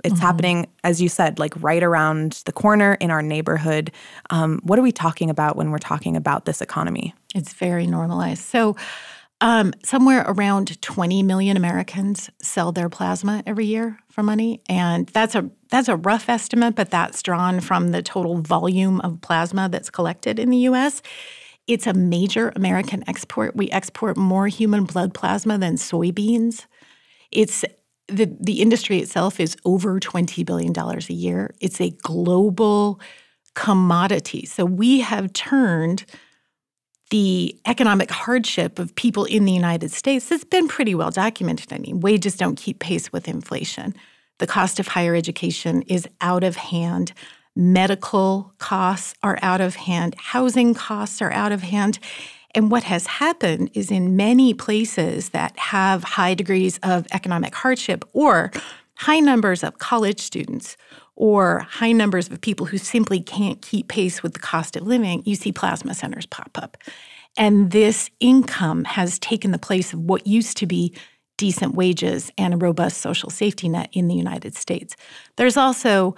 It's 0.03 0.15
mm-hmm. 0.15 0.21
happening, 0.21 0.67
as 0.83 1.01
you 1.01 1.09
said, 1.09 1.39
like 1.39 1.53
right 1.61 1.81
around 1.81 2.43
the 2.45 2.51
corner 2.51 2.95
in 2.95 3.09
our 3.09 3.21
neighborhood. 3.21 3.91
Um, 4.29 4.59
what 4.63 4.77
are 4.77 4.83
we 4.83 4.91
talking 4.91 5.29
about 5.29 5.55
when 5.55 5.71
we're 5.71 5.79
talking 5.79 6.15
about 6.15 6.45
this 6.45 6.61
economy? 6.61 7.15
It's 7.33 7.53
very 7.53 7.87
normalized. 7.87 8.43
So, 8.43 8.75
um, 9.39 9.73
somewhere 9.83 10.25
around 10.27 10.81
20 10.81 11.21
million 11.21 11.57
Americans 11.57 12.29
sell 12.41 12.71
their 12.71 12.89
plasma 12.89 13.43
every 13.45 13.65
year 13.65 13.99
for 14.09 14.23
money, 14.23 14.61
and 14.67 15.07
that's 15.07 15.35
a 15.35 15.49
that's 15.69 15.87
a 15.87 15.95
rough 15.95 16.27
estimate, 16.27 16.75
but 16.75 16.89
that's 16.89 17.21
drawn 17.21 17.59
from 17.59 17.89
the 17.89 18.01
total 18.01 18.41
volume 18.41 18.99
of 19.01 19.21
plasma 19.21 19.69
that's 19.69 19.91
collected 19.91 20.39
in 20.39 20.49
the 20.49 20.57
U.S. 20.57 21.03
It's 21.67 21.85
a 21.85 21.93
major 21.93 22.53
American 22.55 23.03
export. 23.07 23.55
We 23.55 23.69
export 23.71 24.17
more 24.17 24.47
human 24.47 24.85
blood 24.85 25.13
plasma 25.13 25.57
than 25.57 25.75
soybeans. 25.75 26.65
It's 27.31 27.65
the 28.07 28.33
the 28.39 28.61
industry 28.61 28.99
itself 28.99 29.39
is 29.39 29.57
over 29.65 29.99
20 29.99 30.43
billion 30.43 30.73
dollars 30.73 31.09
a 31.09 31.13
year. 31.13 31.53
It's 31.59 31.81
a 31.81 31.89
global 31.89 33.01
commodity. 33.53 34.45
So 34.45 34.63
we 34.65 35.01
have 35.01 35.33
turned 35.33 36.05
the 37.09 37.57
economic 37.65 38.11
hardship 38.11 38.79
of 38.79 38.93
people 38.95 39.25
in 39.25 39.45
the 39.45 39.51
United 39.51 39.91
States 39.91 40.29
has 40.29 40.43
been 40.43 40.67
pretty 40.67 40.93
well 40.93 41.11
documented. 41.11 41.71
I 41.71 41.77
mean, 41.77 42.01
wages 42.01 42.35
don't 42.35 42.57
keep 42.57 42.79
pace 42.79 43.11
with 43.11 43.27
inflation. 43.27 43.95
The 44.39 44.47
cost 44.47 44.79
of 44.79 44.87
higher 44.87 45.15
education 45.15 45.83
is 45.83 46.07
out 46.21 46.43
of 46.43 46.55
hand. 46.55 47.13
Medical 47.57 48.53
costs 48.59 49.15
are 49.23 49.39
out 49.41 49.61
of 49.61 49.75
hand. 49.75 50.13
Housing 50.19 50.75
costs 50.75 51.23
are 51.23 51.31
out 51.31 51.51
of 51.51 51.63
hand. 51.63 51.97
And 52.53 52.69
what 52.69 52.83
has 52.83 53.07
happened 53.07 53.71
is 53.73 53.89
in 53.89 54.15
many 54.15 54.53
places 54.53 55.29
that 55.29 55.57
have 55.57 56.03
high 56.03 56.35
degrees 56.35 56.79
of 56.83 57.07
economic 57.11 57.55
hardship 57.55 58.05
or 58.13 58.51
high 58.93 59.19
numbers 59.19 59.63
of 59.63 59.79
college 59.79 60.19
students 60.19 60.77
or 61.15 61.61
high 61.61 61.93
numbers 61.93 62.29
of 62.29 62.39
people 62.41 62.67
who 62.67 62.77
simply 62.77 63.19
can't 63.19 63.59
keep 63.63 63.87
pace 63.87 64.21
with 64.21 64.33
the 64.33 64.39
cost 64.39 64.75
of 64.75 64.85
living, 64.85 65.23
you 65.25 65.33
see 65.33 65.51
plasma 65.51 65.95
centers 65.95 66.27
pop 66.27 66.51
up. 66.61 66.77
And 67.37 67.71
this 67.71 68.11
income 68.19 68.83
has 68.83 69.17
taken 69.17 69.49
the 69.49 69.57
place 69.57 69.93
of 69.93 69.99
what 70.01 70.27
used 70.27 70.57
to 70.57 70.67
be 70.67 70.93
decent 71.37 71.73
wages 71.73 72.31
and 72.37 72.53
a 72.53 72.57
robust 72.57 73.01
social 73.01 73.31
safety 73.31 73.67
net 73.67 73.89
in 73.93 74.07
the 74.07 74.15
United 74.15 74.55
States. 74.55 74.95
There's 75.37 75.57
also 75.57 76.15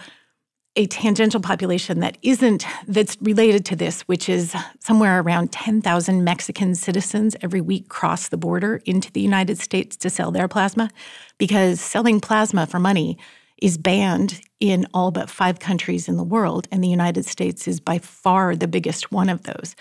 a 0.80 0.86
tangential 0.86 1.42
population 1.42 2.00
that 2.00 2.18
isn't 2.22 2.66
that's 2.88 3.18
related 3.20 3.66
to 3.66 3.76
this 3.76 4.02
which 4.04 4.30
is 4.30 4.56
somewhere 4.80 5.20
around 5.20 5.52
10,000 5.52 6.24
Mexican 6.24 6.74
citizens 6.74 7.36
every 7.42 7.60
week 7.60 7.90
cross 7.90 8.30
the 8.30 8.38
border 8.38 8.82
into 8.86 9.12
the 9.12 9.20
United 9.20 9.58
States 9.58 9.98
to 9.98 10.10
sell 10.10 10.32
their 10.32 10.48
plasma 10.48 10.90
because 11.38 11.82
selling 11.82 12.22
plasma 12.22 12.66
for 12.66 12.80
money 12.80 13.18
is 13.62 13.78
banned 13.78 14.40
in 14.62 14.88
all 14.94 15.12
but 15.12 15.30
five 15.30 15.60
countries 15.60 16.08
in 16.08 16.16
the 16.16 16.24
world, 16.24 16.66
and 16.72 16.82
the 16.82 16.88
United 16.88 17.26
States 17.26 17.68
is 17.68 17.82
by 17.82 17.98
far 17.98 18.56
the 18.56 18.70
biggest 18.70 19.12
one 19.12 19.28
of 19.28 19.44
those. 19.44 19.76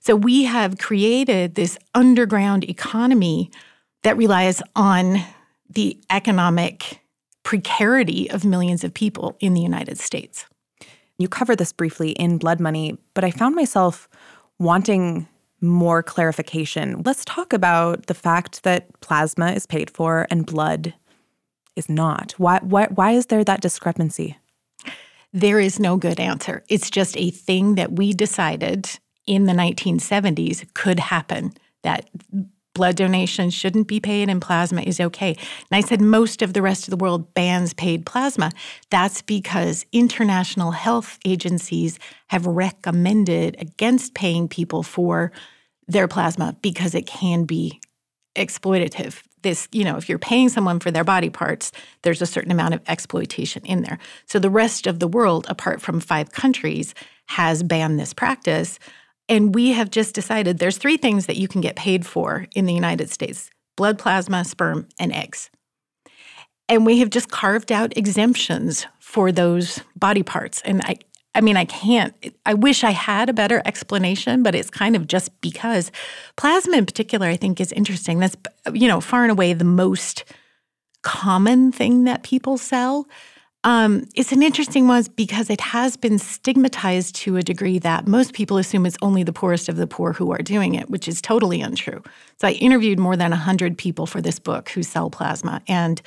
So 0.00 0.14
we 0.14 0.44
have 0.44 0.76
created 0.76 1.54
this 1.54 1.78
underground 1.94 2.68
economy 2.68 3.50
that 4.02 4.18
relies 4.18 4.62
on 4.76 5.24
the 5.70 5.98
economic 6.10 7.01
precarity 7.42 8.30
of 8.30 8.44
millions 8.44 8.84
of 8.84 8.94
people 8.94 9.36
in 9.40 9.54
the 9.54 9.60
United 9.60 9.98
States. 9.98 10.46
You 11.18 11.28
cover 11.28 11.54
this 11.54 11.72
briefly 11.72 12.10
in 12.12 12.38
Blood 12.38 12.60
Money, 12.60 12.98
but 13.14 13.24
I 13.24 13.30
found 13.30 13.54
myself 13.54 14.08
wanting 14.58 15.28
more 15.60 16.02
clarification. 16.02 17.02
Let's 17.04 17.24
talk 17.24 17.52
about 17.52 18.06
the 18.06 18.14
fact 18.14 18.64
that 18.64 19.00
plasma 19.00 19.52
is 19.52 19.66
paid 19.66 19.90
for 19.90 20.26
and 20.30 20.44
blood 20.44 20.94
is 21.76 21.88
not? 21.88 22.32
Why, 22.36 22.58
why, 22.62 22.86
why 22.86 23.12
is 23.12 23.26
there 23.26 23.44
that 23.44 23.60
discrepancy? 23.60 24.36
There 25.32 25.60
is 25.60 25.80
no 25.80 25.96
good 25.96 26.20
answer. 26.20 26.62
It's 26.68 26.90
just 26.90 27.16
a 27.16 27.30
thing 27.30 27.76
that 27.76 27.92
we 27.92 28.12
decided 28.12 28.88
in 29.26 29.44
the 29.44 29.52
1970s 29.52 30.74
could 30.74 30.98
happen 30.98 31.54
that 31.82 32.10
blood 32.74 32.96
donation 32.96 33.50
shouldn't 33.50 33.86
be 33.86 34.00
paid 34.00 34.28
and 34.28 34.40
plasma 34.40 34.82
is 34.82 35.00
okay. 35.00 35.30
And 35.30 35.72
I 35.72 35.80
said 35.80 36.00
most 36.00 36.42
of 36.42 36.52
the 36.52 36.62
rest 36.62 36.84
of 36.84 36.90
the 36.90 36.96
world 36.96 37.34
bans 37.34 37.74
paid 37.74 38.06
plasma. 38.06 38.50
That's 38.90 39.22
because 39.22 39.84
international 39.92 40.70
health 40.70 41.18
agencies 41.24 41.98
have 42.28 42.46
recommended 42.46 43.56
against 43.58 44.14
paying 44.14 44.48
people 44.48 44.82
for 44.82 45.32
their 45.86 46.08
plasma 46.08 46.56
because 46.62 46.94
it 46.94 47.06
can 47.06 47.44
be 47.44 47.80
exploitative 48.36 49.22
this, 49.42 49.68
you 49.72 49.84
know, 49.84 49.96
if 49.96 50.08
you're 50.08 50.18
paying 50.18 50.48
someone 50.48 50.80
for 50.80 50.90
their 50.90 51.04
body 51.04 51.30
parts, 51.30 51.72
there's 52.02 52.22
a 52.22 52.26
certain 52.26 52.50
amount 52.50 52.74
of 52.74 52.80
exploitation 52.86 53.64
in 53.64 53.82
there. 53.82 53.98
So 54.26 54.38
the 54.38 54.50
rest 54.50 54.86
of 54.86 54.98
the 54.98 55.08
world, 55.08 55.46
apart 55.48 55.80
from 55.80 56.00
five 56.00 56.32
countries, 56.32 56.94
has 57.26 57.62
banned 57.62 57.98
this 57.98 58.14
practice. 58.14 58.78
And 59.28 59.54
we 59.54 59.72
have 59.72 59.90
just 59.90 60.14
decided 60.14 60.58
there's 60.58 60.78
three 60.78 60.96
things 60.96 61.26
that 61.26 61.36
you 61.36 61.48
can 61.48 61.60
get 61.60 61.76
paid 61.76 62.06
for 62.06 62.46
in 62.54 62.66
the 62.66 62.74
United 62.74 63.10
States 63.10 63.50
blood 63.76 63.98
plasma, 63.98 64.44
sperm, 64.44 64.86
and 64.98 65.12
eggs. 65.12 65.50
And 66.68 66.86
we 66.86 66.98
have 67.00 67.10
just 67.10 67.30
carved 67.30 67.72
out 67.72 67.96
exemptions 67.96 68.86
for 69.00 69.32
those 69.32 69.80
body 69.96 70.22
parts. 70.22 70.60
And 70.64 70.82
I, 70.82 70.96
I 71.34 71.40
mean, 71.40 71.56
I 71.56 71.64
can't, 71.64 72.14
I 72.44 72.54
wish 72.54 72.84
I 72.84 72.90
had 72.90 73.28
a 73.28 73.32
better 73.32 73.62
explanation, 73.64 74.42
but 74.42 74.54
it's 74.54 74.70
kind 74.70 74.94
of 74.94 75.06
just 75.06 75.38
because 75.40 75.90
plasma 76.36 76.76
in 76.76 76.86
particular, 76.86 77.26
I 77.26 77.36
think, 77.36 77.60
is 77.60 77.72
interesting. 77.72 78.18
That's, 78.18 78.36
you 78.72 78.88
know, 78.88 79.00
far 79.00 79.22
and 79.22 79.32
away 79.32 79.54
the 79.54 79.64
most 79.64 80.24
common 81.02 81.72
thing 81.72 82.04
that 82.04 82.22
people 82.22 82.58
sell. 82.58 83.06
Um, 83.64 84.08
it's 84.16 84.32
an 84.32 84.42
interesting 84.42 84.88
one 84.88 85.04
because 85.14 85.48
it 85.48 85.60
has 85.60 85.96
been 85.96 86.18
stigmatized 86.18 87.14
to 87.16 87.36
a 87.36 87.42
degree 87.42 87.78
that 87.78 88.08
most 88.08 88.32
people 88.32 88.58
assume 88.58 88.86
it's 88.86 88.96
only 89.02 89.22
the 89.22 89.32
poorest 89.32 89.68
of 89.68 89.76
the 89.76 89.86
poor 89.86 90.12
who 90.12 90.32
are 90.32 90.42
doing 90.42 90.74
it, 90.74 90.90
which 90.90 91.06
is 91.06 91.22
totally 91.22 91.60
untrue. 91.60 92.02
So 92.40 92.48
I 92.48 92.52
interviewed 92.52 92.98
more 92.98 93.16
than 93.16 93.30
100 93.30 93.78
people 93.78 94.06
for 94.06 94.20
this 94.20 94.40
book 94.40 94.70
who 94.70 94.82
sell 94.82 95.10
plasma. 95.10 95.62
And 95.68 96.02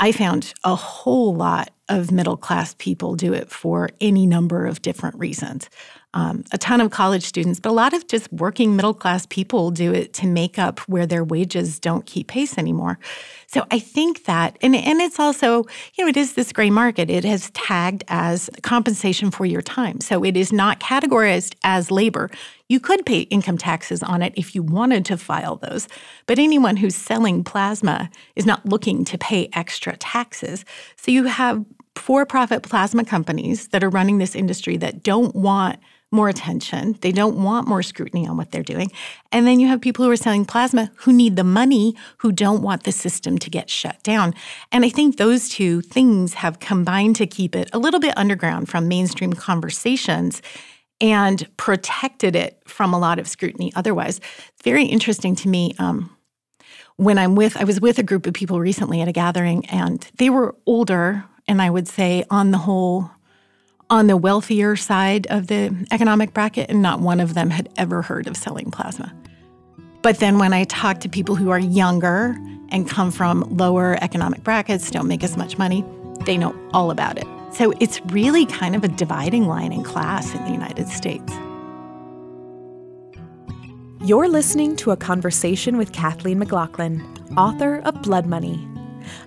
I 0.00 0.12
found 0.12 0.52
a 0.64 0.74
whole 0.74 1.34
lot 1.34 1.70
of 1.88 2.10
middle 2.10 2.36
class 2.36 2.74
people 2.78 3.14
do 3.14 3.34
it 3.34 3.50
for 3.50 3.90
any 4.00 4.26
number 4.26 4.66
of 4.66 4.82
different 4.82 5.16
reasons. 5.16 5.68
Um, 6.12 6.42
a 6.50 6.58
ton 6.58 6.80
of 6.80 6.90
college 6.90 7.22
students, 7.22 7.60
but 7.60 7.70
a 7.70 7.72
lot 7.72 7.94
of 7.94 8.08
just 8.08 8.32
working 8.32 8.74
middle 8.74 8.94
class 8.94 9.26
people 9.26 9.70
do 9.70 9.94
it 9.94 10.12
to 10.14 10.26
make 10.26 10.58
up 10.58 10.80
where 10.88 11.06
their 11.06 11.22
wages 11.22 11.78
don't 11.78 12.04
keep 12.04 12.26
pace 12.26 12.58
anymore. 12.58 12.98
So 13.46 13.64
I 13.70 13.78
think 13.78 14.24
that, 14.24 14.58
and, 14.60 14.74
and 14.74 15.00
it's 15.00 15.20
also, 15.20 15.66
you 15.94 16.04
know, 16.04 16.08
it 16.08 16.16
is 16.16 16.34
this 16.34 16.52
gray 16.52 16.68
market. 16.68 17.10
It 17.10 17.24
has 17.24 17.50
tagged 17.50 18.02
as 18.08 18.50
compensation 18.62 19.30
for 19.30 19.46
your 19.46 19.62
time. 19.62 20.00
So 20.00 20.24
it 20.24 20.36
is 20.36 20.52
not 20.52 20.80
categorized 20.80 21.54
as 21.62 21.92
labor. 21.92 22.28
You 22.68 22.80
could 22.80 23.06
pay 23.06 23.20
income 23.20 23.56
taxes 23.56 24.02
on 24.02 24.20
it 24.20 24.32
if 24.36 24.52
you 24.52 24.64
wanted 24.64 25.04
to 25.06 25.16
file 25.16 25.56
those, 25.56 25.86
but 26.26 26.40
anyone 26.40 26.76
who's 26.76 26.96
selling 26.96 27.44
plasma 27.44 28.10
is 28.34 28.46
not 28.46 28.66
looking 28.66 29.04
to 29.04 29.16
pay 29.16 29.48
extra 29.52 29.96
taxes. 29.96 30.64
So 30.96 31.12
you 31.12 31.24
have 31.26 31.64
for 31.94 32.24
profit 32.26 32.62
plasma 32.62 33.04
companies 33.04 33.68
that 33.68 33.84
are 33.84 33.90
running 33.90 34.18
this 34.18 34.34
industry 34.34 34.76
that 34.78 35.02
don't 35.02 35.34
want 35.36 35.78
more 36.10 36.28
attention. 36.28 36.96
They 37.00 37.12
don't 37.12 37.42
want 37.42 37.68
more 37.68 37.82
scrutiny 37.82 38.26
on 38.26 38.36
what 38.36 38.50
they're 38.50 38.62
doing. 38.62 38.90
And 39.30 39.46
then 39.46 39.60
you 39.60 39.68
have 39.68 39.80
people 39.80 40.04
who 40.04 40.10
are 40.10 40.16
selling 40.16 40.44
plasma 40.44 40.90
who 40.96 41.12
need 41.12 41.36
the 41.36 41.44
money, 41.44 41.94
who 42.18 42.32
don't 42.32 42.62
want 42.62 42.84
the 42.84 42.92
system 42.92 43.38
to 43.38 43.50
get 43.50 43.70
shut 43.70 44.02
down. 44.02 44.34
And 44.72 44.84
I 44.84 44.88
think 44.88 45.16
those 45.16 45.48
two 45.48 45.82
things 45.82 46.34
have 46.34 46.58
combined 46.58 47.16
to 47.16 47.26
keep 47.26 47.54
it 47.54 47.70
a 47.72 47.78
little 47.78 48.00
bit 48.00 48.16
underground 48.16 48.68
from 48.68 48.88
mainstream 48.88 49.32
conversations 49.32 50.42
and 51.00 51.48
protected 51.56 52.36
it 52.36 52.60
from 52.66 52.92
a 52.92 52.98
lot 52.98 53.18
of 53.18 53.28
scrutiny 53.28 53.72
otherwise. 53.74 54.18
It's 54.18 54.62
very 54.62 54.84
interesting 54.84 55.34
to 55.36 55.48
me. 55.48 55.74
Um, 55.78 56.14
when 56.96 57.16
I'm 57.16 57.34
with, 57.34 57.56
I 57.56 57.64
was 57.64 57.80
with 57.80 57.98
a 57.98 58.02
group 58.02 58.26
of 58.26 58.34
people 58.34 58.60
recently 58.60 59.00
at 59.00 59.08
a 59.08 59.12
gathering, 59.12 59.64
and 59.66 60.06
they 60.18 60.28
were 60.28 60.54
older, 60.66 61.24
and 61.48 61.62
I 61.62 61.70
would 61.70 61.88
say 61.88 62.24
on 62.28 62.50
the 62.50 62.58
whole, 62.58 63.10
on 63.90 64.06
the 64.06 64.16
wealthier 64.16 64.76
side 64.76 65.26
of 65.26 65.48
the 65.48 65.74
economic 65.90 66.32
bracket, 66.32 66.70
and 66.70 66.80
not 66.80 67.00
one 67.00 67.20
of 67.20 67.34
them 67.34 67.50
had 67.50 67.68
ever 67.76 68.02
heard 68.02 68.26
of 68.28 68.36
selling 68.36 68.70
plasma. 68.70 69.12
But 70.02 70.18
then 70.18 70.38
when 70.38 70.52
I 70.52 70.64
talk 70.64 71.00
to 71.00 71.08
people 71.08 71.34
who 71.34 71.50
are 71.50 71.58
younger 71.58 72.38
and 72.70 72.88
come 72.88 73.10
from 73.10 73.40
lower 73.56 73.98
economic 74.00 74.44
brackets, 74.44 74.90
don't 74.90 75.08
make 75.08 75.24
as 75.24 75.36
much 75.36 75.58
money, 75.58 75.84
they 76.24 76.38
know 76.38 76.54
all 76.72 76.90
about 76.90 77.18
it. 77.18 77.26
So 77.52 77.72
it's 77.80 78.00
really 78.06 78.46
kind 78.46 78.76
of 78.76 78.84
a 78.84 78.88
dividing 78.88 79.46
line 79.46 79.72
in 79.72 79.82
class 79.82 80.32
in 80.34 80.44
the 80.44 80.52
United 80.52 80.88
States. 80.88 81.32
You're 84.02 84.28
listening 84.28 84.76
to 84.76 84.92
a 84.92 84.96
conversation 84.96 85.76
with 85.76 85.92
Kathleen 85.92 86.38
McLaughlin, 86.38 87.02
author 87.36 87.80
of 87.84 88.00
Blood 88.02 88.26
Money. 88.26 88.66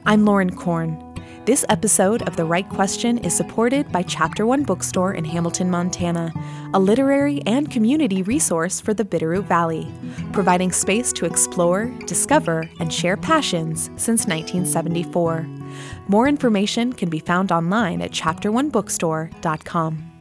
I'm 0.05 0.24
Lauren 0.25 0.55
Korn. 0.55 1.02
This 1.45 1.65
episode 1.67 2.21
of 2.21 2.38
The 2.38 2.45
Write 2.45 2.69
Question 2.69 3.17
is 3.17 3.35
supported 3.35 3.91
by 3.91 4.03
Chapter 4.03 4.45
One 4.45 4.63
Bookstore 4.63 5.13
in 5.13 5.25
Hamilton, 5.25 5.69
Montana, 5.69 6.31
a 6.73 6.79
literary 6.79 7.41
and 7.45 7.69
community 7.69 8.21
resource 8.21 8.79
for 8.79 8.93
the 8.93 9.03
Bitterroot 9.03 9.43
Valley, 9.43 9.91
providing 10.31 10.71
space 10.71 11.12
to 11.12 11.25
explore, 11.25 11.88
discover, 12.05 12.69
and 12.79 12.93
share 12.93 13.17
passions 13.17 13.89
since 13.97 14.25
1974. 14.25 15.45
More 16.07 16.29
information 16.29 16.93
can 16.93 17.09
be 17.09 17.19
found 17.19 17.51
online 17.51 18.01
at 18.01 18.12
chapteronebookstore.com. 18.12 20.12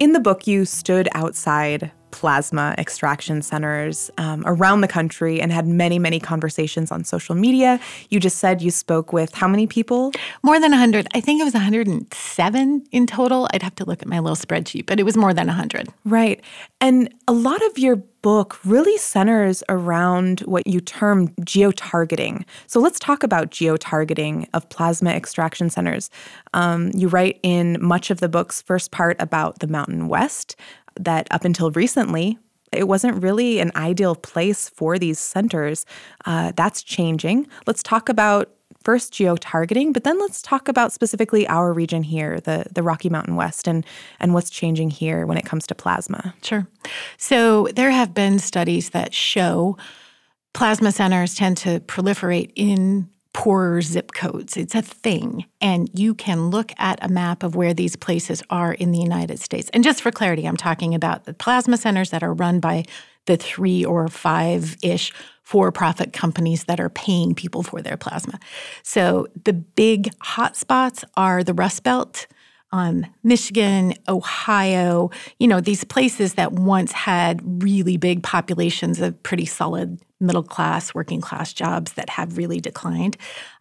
In 0.00 0.12
the 0.12 0.20
book, 0.20 0.46
you 0.46 0.66
stood 0.66 1.08
outside 1.14 1.92
plasma 2.14 2.76
extraction 2.78 3.42
centers 3.42 4.08
um, 4.18 4.44
around 4.46 4.82
the 4.82 4.88
country 4.88 5.40
and 5.40 5.50
had 5.50 5.66
many, 5.66 5.98
many 5.98 6.20
conversations 6.20 6.92
on 6.92 7.02
social 7.02 7.34
media. 7.34 7.80
You 8.08 8.20
just 8.20 8.38
said 8.38 8.62
you 8.62 8.70
spoke 8.70 9.12
with 9.12 9.34
how 9.34 9.48
many 9.48 9.66
people? 9.66 10.12
More 10.44 10.60
than 10.60 10.70
100. 10.70 11.08
I 11.12 11.20
think 11.20 11.40
it 11.40 11.44
was 11.44 11.54
107 11.54 12.86
in 12.92 13.06
total. 13.08 13.48
I'd 13.52 13.64
have 13.64 13.74
to 13.74 13.84
look 13.84 14.00
at 14.00 14.06
my 14.06 14.20
little 14.20 14.36
spreadsheet, 14.36 14.86
but 14.86 15.00
it 15.00 15.02
was 15.02 15.16
more 15.16 15.34
than 15.34 15.48
100. 15.48 15.88
Right. 16.04 16.40
And 16.80 17.12
a 17.26 17.32
lot 17.32 17.60
of 17.66 17.78
your 17.78 17.96
book 18.24 18.58
really 18.64 18.96
centers 18.96 19.62
around 19.68 20.40
what 20.40 20.66
you 20.66 20.80
term 20.80 21.28
geotargeting. 21.42 22.42
So 22.66 22.80
let's 22.80 22.98
talk 22.98 23.22
about 23.22 23.50
geotargeting 23.50 24.48
of 24.54 24.66
plasma 24.70 25.10
extraction 25.10 25.68
centers. 25.68 26.08
Um, 26.54 26.90
you 26.94 27.08
write 27.08 27.38
in 27.42 27.76
much 27.82 28.10
of 28.10 28.20
the 28.20 28.28
book's 28.30 28.62
first 28.62 28.92
part 28.92 29.16
about 29.20 29.58
the 29.58 29.66
Mountain 29.66 30.08
West, 30.08 30.56
that 31.00 31.26
up 31.30 31.44
until 31.44 31.70
recently, 31.72 32.38
it 32.72 32.88
wasn't 32.88 33.22
really 33.22 33.60
an 33.60 33.70
ideal 33.76 34.16
place 34.16 34.68
for 34.68 34.98
these 34.98 35.18
centers. 35.18 35.86
Uh, 36.24 36.52
that's 36.56 36.82
changing. 36.82 37.46
Let's 37.66 37.82
talk 37.82 38.08
about 38.08 38.50
first 38.82 39.12
geo-targeting, 39.12 39.92
but 39.92 40.04
then 40.04 40.18
let's 40.18 40.42
talk 40.42 40.68
about 40.68 40.92
specifically 40.92 41.46
our 41.46 41.72
region 41.72 42.02
here, 42.02 42.40
the, 42.40 42.66
the 42.74 42.82
Rocky 42.82 43.08
Mountain 43.08 43.36
West, 43.36 43.66
and, 43.66 43.86
and 44.20 44.34
what's 44.34 44.50
changing 44.50 44.90
here 44.90 45.24
when 45.26 45.38
it 45.38 45.46
comes 45.46 45.66
to 45.68 45.74
plasma. 45.74 46.34
Sure. 46.42 46.66
So 47.16 47.68
there 47.74 47.90
have 47.90 48.12
been 48.12 48.38
studies 48.38 48.90
that 48.90 49.14
show 49.14 49.78
plasma 50.52 50.92
centers 50.92 51.34
tend 51.34 51.56
to 51.58 51.80
proliferate 51.80 52.52
in 52.56 53.08
poorer 53.34 53.82
zip 53.82 54.12
codes. 54.12 54.56
It's 54.56 54.74
a 54.74 54.80
thing. 54.80 55.44
And 55.60 55.90
you 55.92 56.14
can 56.14 56.48
look 56.48 56.72
at 56.78 57.04
a 57.04 57.08
map 57.08 57.42
of 57.42 57.54
where 57.54 57.74
these 57.74 57.96
places 57.96 58.42
are 58.48 58.72
in 58.72 58.92
the 58.92 59.00
United 59.00 59.40
States. 59.40 59.68
And 59.74 59.84
just 59.84 60.00
for 60.00 60.10
clarity, 60.10 60.46
I'm 60.46 60.56
talking 60.56 60.94
about 60.94 61.24
the 61.24 61.34
plasma 61.34 61.76
centers 61.76 62.10
that 62.10 62.22
are 62.22 62.32
run 62.32 62.60
by 62.60 62.84
the 63.26 63.36
three 63.36 63.84
or 63.84 64.08
five 64.08 64.76
ish 64.82 65.12
for 65.42 65.70
profit 65.72 66.12
companies 66.12 66.64
that 66.64 66.80
are 66.80 66.88
paying 66.90 67.34
people 67.34 67.62
for 67.62 67.82
their 67.82 67.96
plasma. 67.96 68.38
So 68.82 69.26
the 69.44 69.52
big 69.52 70.10
hotspots 70.20 71.04
are 71.16 71.44
the 71.44 71.54
Rust 71.54 71.82
Belt. 71.82 72.26
Um, 72.72 73.06
Michigan, 73.22 73.94
Ohio, 74.08 75.10
you 75.38 75.46
know, 75.46 75.60
these 75.60 75.84
places 75.84 76.34
that 76.34 76.52
once 76.52 76.90
had 76.90 77.40
really 77.62 77.96
big 77.96 78.22
populations 78.22 79.00
of 79.00 79.22
pretty 79.22 79.46
solid 79.46 80.00
middle 80.24 80.42
class, 80.42 80.94
working 80.94 81.20
class 81.20 81.52
jobs 81.52 81.92
that 81.94 82.10
have 82.10 82.36
really 82.36 82.60
declined. 82.60 83.16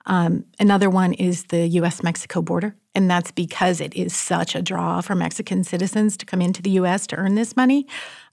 Um, 0.06 0.46
another 0.60 0.90
one 0.90 1.14
is 1.14 1.46
the 1.46 1.68
US 1.68 2.04
Mexico 2.04 2.42
border. 2.42 2.76
And 2.96 3.10
that's 3.10 3.32
because 3.32 3.82
it 3.82 3.94
is 3.96 4.16
such 4.16 4.56
a 4.56 4.62
draw 4.62 5.02
for 5.02 5.16
Mexican 5.16 5.64
citizens 5.64 6.16
to 6.18 6.26
come 6.26 6.42
into 6.42 6.62
the 6.62 6.72
US 6.72 7.08
to 7.08 7.16
earn 7.16 7.36
this 7.36 7.56
money. 7.56 7.88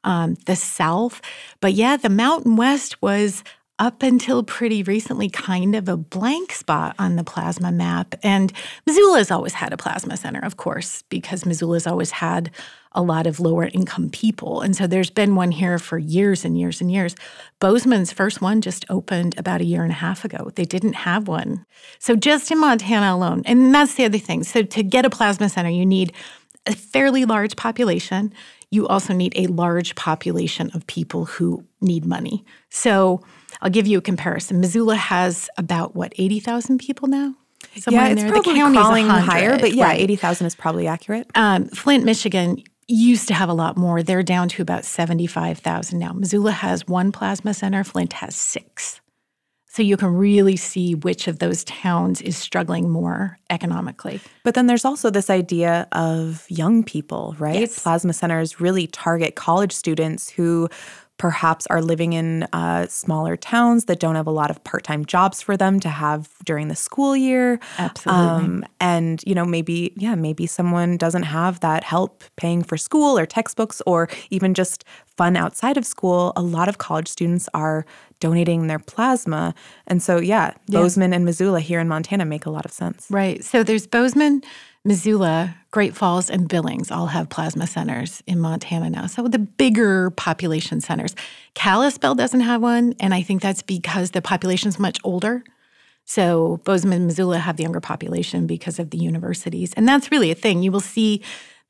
Um, 0.04 0.36
the 0.46 0.56
South. 0.56 1.20
But 1.60 1.74
yeah, 1.74 1.96
the 1.96 2.08
Mountain 2.08 2.56
West 2.56 3.00
was 3.02 3.44
up 3.80 4.02
until 4.02 4.42
pretty 4.42 4.82
recently 4.82 5.30
kind 5.30 5.74
of 5.74 5.88
a 5.88 5.96
blank 5.96 6.52
spot 6.52 6.94
on 6.98 7.16
the 7.16 7.24
plasma 7.24 7.72
map. 7.72 8.14
And 8.22 8.52
Missoula's 8.86 9.30
always 9.30 9.54
had 9.54 9.72
a 9.72 9.78
plasma 9.78 10.18
center, 10.18 10.40
of 10.40 10.58
course, 10.58 11.02
because 11.08 11.46
Missoula's 11.46 11.86
always 11.86 12.10
had 12.10 12.50
a 12.92 13.00
lot 13.00 13.26
of 13.26 13.40
lower 13.40 13.70
income 13.72 14.10
people. 14.10 14.60
And 14.60 14.76
so 14.76 14.86
there's 14.86 15.10
been 15.10 15.34
one 15.34 15.50
here 15.50 15.78
for 15.78 15.96
years 15.96 16.44
and 16.44 16.58
years 16.58 16.82
and 16.82 16.92
years. 16.92 17.14
Bozeman's 17.58 18.12
first 18.12 18.42
one 18.42 18.60
just 18.60 18.84
opened 18.90 19.38
about 19.38 19.62
a 19.62 19.64
year 19.64 19.82
and 19.82 19.92
a 19.92 19.94
half 19.94 20.24
ago. 20.26 20.50
They 20.56 20.64
didn't 20.64 20.94
have 20.94 21.26
one. 21.26 21.64
So 21.98 22.16
just 22.16 22.50
in 22.50 22.58
Montana 22.58 23.14
alone, 23.14 23.42
and 23.46 23.74
that's 23.74 23.94
the 23.94 24.04
other 24.04 24.18
thing. 24.18 24.44
So 24.44 24.62
to 24.62 24.82
get 24.82 25.06
a 25.06 25.10
plasma 25.10 25.48
center, 25.48 25.70
you 25.70 25.86
need 25.86 26.12
a 26.66 26.74
fairly 26.74 27.24
large 27.24 27.56
population. 27.56 28.34
You 28.70 28.86
also 28.88 29.14
need 29.14 29.32
a 29.36 29.46
large 29.46 29.94
population 29.94 30.70
of 30.74 30.86
people 30.86 31.24
who 31.24 31.64
need 31.80 32.04
money. 32.04 32.44
So 32.68 33.24
I'll 33.62 33.70
give 33.70 33.86
you 33.86 33.98
a 33.98 34.02
comparison. 34.02 34.60
Missoula 34.60 34.96
has 34.96 35.48
about 35.56 35.94
what, 35.94 36.12
80,000 36.16 36.78
people 36.78 37.08
now? 37.08 37.34
Somewhere 37.76 38.06
yeah, 38.06 38.12
it's 38.12 38.22
there. 38.22 38.32
probably 38.32 38.58
crawling 38.58 39.06
higher, 39.06 39.58
but 39.58 39.72
yeah, 39.72 39.84
right. 39.84 40.00
80,000 40.00 40.46
is 40.46 40.54
probably 40.54 40.86
accurate. 40.86 41.30
Um, 41.34 41.66
Flint, 41.68 42.04
Michigan, 42.04 42.62
used 42.88 43.28
to 43.28 43.34
have 43.34 43.48
a 43.48 43.54
lot 43.54 43.76
more. 43.76 44.02
They're 44.02 44.22
down 44.22 44.48
to 44.50 44.62
about 44.62 44.84
75,000 44.84 45.98
now. 45.98 46.12
Missoula 46.12 46.52
has 46.52 46.86
one 46.88 47.12
plasma 47.12 47.54
center, 47.54 47.84
Flint 47.84 48.14
has 48.14 48.34
six. 48.34 49.00
So 49.72 49.82
you 49.82 49.96
can 49.96 50.08
really 50.08 50.56
see 50.56 50.96
which 50.96 51.28
of 51.28 51.38
those 51.38 51.62
towns 51.62 52.20
is 52.20 52.36
struggling 52.36 52.90
more 52.90 53.38
economically. 53.50 54.20
But 54.42 54.54
then 54.54 54.66
there's 54.66 54.84
also 54.84 55.10
this 55.10 55.30
idea 55.30 55.86
of 55.92 56.44
young 56.48 56.82
people, 56.82 57.36
right? 57.38 57.60
Yes. 57.60 57.80
Plasma 57.80 58.12
centers 58.12 58.60
really 58.60 58.88
target 58.88 59.36
college 59.36 59.70
students 59.70 60.28
who 60.28 60.68
perhaps 61.20 61.66
are 61.66 61.82
living 61.82 62.14
in 62.14 62.44
uh, 62.54 62.86
smaller 62.86 63.36
towns 63.36 63.84
that 63.84 64.00
don't 64.00 64.14
have 64.14 64.26
a 64.26 64.30
lot 64.30 64.50
of 64.50 64.64
part-time 64.64 65.04
jobs 65.04 65.42
for 65.42 65.54
them 65.54 65.78
to 65.78 65.90
have 65.90 66.30
during 66.46 66.68
the 66.68 66.74
school 66.74 67.14
year. 67.14 67.60
Absolutely. 67.76 68.24
Um, 68.24 68.64
and 68.80 69.22
you 69.26 69.34
know 69.34 69.44
maybe 69.44 69.92
yeah 69.96 70.14
maybe 70.14 70.46
someone 70.46 70.96
doesn't 70.96 71.24
have 71.24 71.60
that 71.60 71.84
help 71.84 72.24
paying 72.36 72.62
for 72.62 72.78
school 72.78 73.18
or 73.18 73.26
textbooks 73.26 73.82
or 73.86 74.08
even 74.30 74.54
just 74.54 74.82
fun 75.18 75.36
outside 75.36 75.76
of 75.76 75.84
school. 75.84 76.32
A 76.36 76.42
lot 76.42 76.70
of 76.70 76.78
college 76.78 77.08
students 77.08 77.50
are 77.52 77.84
donating 78.20 78.68
their 78.68 78.78
plasma. 78.78 79.54
And 79.86 80.02
so 80.02 80.16
yeah, 80.20 80.54
yeah. 80.68 80.80
bozeman 80.80 81.12
and 81.12 81.26
missoula 81.26 81.60
here 81.60 81.80
in 81.80 81.88
montana 81.88 82.24
make 82.24 82.46
a 82.46 82.50
lot 82.50 82.64
of 82.64 82.72
sense. 82.72 83.06
Right. 83.10 83.44
So 83.44 83.62
there's 83.62 83.86
bozeman 83.86 84.42
Missoula, 84.84 85.56
Great 85.70 85.94
Falls, 85.94 86.30
and 86.30 86.48
Billings 86.48 86.90
all 86.90 87.06
have 87.06 87.28
plasma 87.28 87.66
centers 87.66 88.22
in 88.26 88.40
Montana 88.40 88.88
now. 88.88 89.06
So 89.06 89.28
the 89.28 89.38
bigger 89.38 90.10
population 90.10 90.80
centers. 90.80 91.14
Kalispell 91.54 92.14
doesn't 92.14 92.40
have 92.40 92.62
one, 92.62 92.94
and 92.98 93.12
I 93.12 93.22
think 93.22 93.42
that's 93.42 93.62
because 93.62 94.12
the 94.12 94.22
population's 94.22 94.78
much 94.78 94.98
older. 95.04 95.44
So 96.06 96.60
Bozeman 96.64 96.96
and 96.96 97.06
Missoula 97.06 97.38
have 97.38 97.56
the 97.56 97.62
younger 97.62 97.80
population 97.80 98.46
because 98.46 98.78
of 98.78 98.90
the 98.90 98.98
universities. 98.98 99.72
And 99.74 99.86
that's 99.86 100.10
really 100.10 100.30
a 100.30 100.34
thing. 100.34 100.62
You 100.62 100.72
will 100.72 100.80
see 100.80 101.22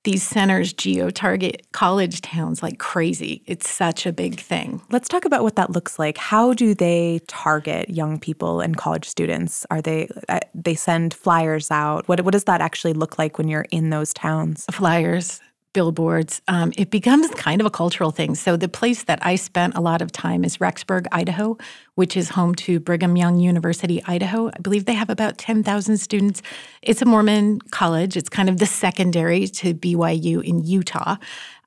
these 0.04 0.22
centers 0.22 0.72
geo 0.72 1.10
target 1.10 1.66
college 1.72 2.22
towns 2.22 2.62
like 2.62 2.78
crazy. 2.78 3.42
It's 3.46 3.68
such 3.68 4.06
a 4.06 4.12
big 4.12 4.40
thing. 4.40 4.80
Let's 4.90 5.08
talk 5.08 5.24
about 5.24 5.42
what 5.42 5.56
that 5.56 5.70
looks 5.70 5.98
like. 5.98 6.16
How 6.16 6.54
do 6.54 6.74
they 6.74 7.20
target 7.26 7.90
young 7.90 8.18
people 8.18 8.60
and 8.60 8.76
college 8.76 9.06
students? 9.06 9.66
Are 9.70 9.82
they 9.82 10.08
uh, 10.28 10.40
they 10.54 10.74
send 10.74 11.12
flyers 11.12 11.70
out? 11.70 12.08
What 12.08 12.22
what 12.22 12.32
does 12.32 12.44
that 12.44 12.60
actually 12.60 12.94
look 12.94 13.18
like 13.18 13.36
when 13.38 13.48
you're 13.48 13.66
in 13.70 13.90
those 13.90 14.14
towns? 14.14 14.64
Flyers 14.70 15.40
billboards, 15.72 16.40
um, 16.48 16.72
it 16.76 16.90
becomes 16.90 17.30
kind 17.30 17.60
of 17.60 17.66
a 17.66 17.70
cultural 17.70 18.10
thing. 18.10 18.34
So 18.34 18.56
the 18.56 18.68
place 18.68 19.04
that 19.04 19.24
I 19.24 19.36
spent 19.36 19.76
a 19.76 19.80
lot 19.80 20.02
of 20.02 20.10
time 20.12 20.44
is 20.44 20.58
Rexburg, 20.58 21.06
Idaho, 21.12 21.56
which 21.94 22.16
is 22.16 22.30
home 22.30 22.54
to 22.56 22.80
Brigham 22.80 23.16
Young 23.16 23.38
University, 23.38 24.02
Idaho. 24.04 24.48
I 24.48 24.58
believe 24.60 24.84
they 24.84 24.94
have 24.94 25.10
about 25.10 25.38
10,000 25.38 25.98
students. 25.98 26.42
It's 26.82 27.02
a 27.02 27.04
Mormon 27.04 27.60
college. 27.70 28.16
It's 28.16 28.28
kind 28.28 28.48
of 28.48 28.58
the 28.58 28.66
secondary 28.66 29.46
to 29.48 29.74
BYU 29.74 30.42
in 30.42 30.64
Utah. 30.64 31.16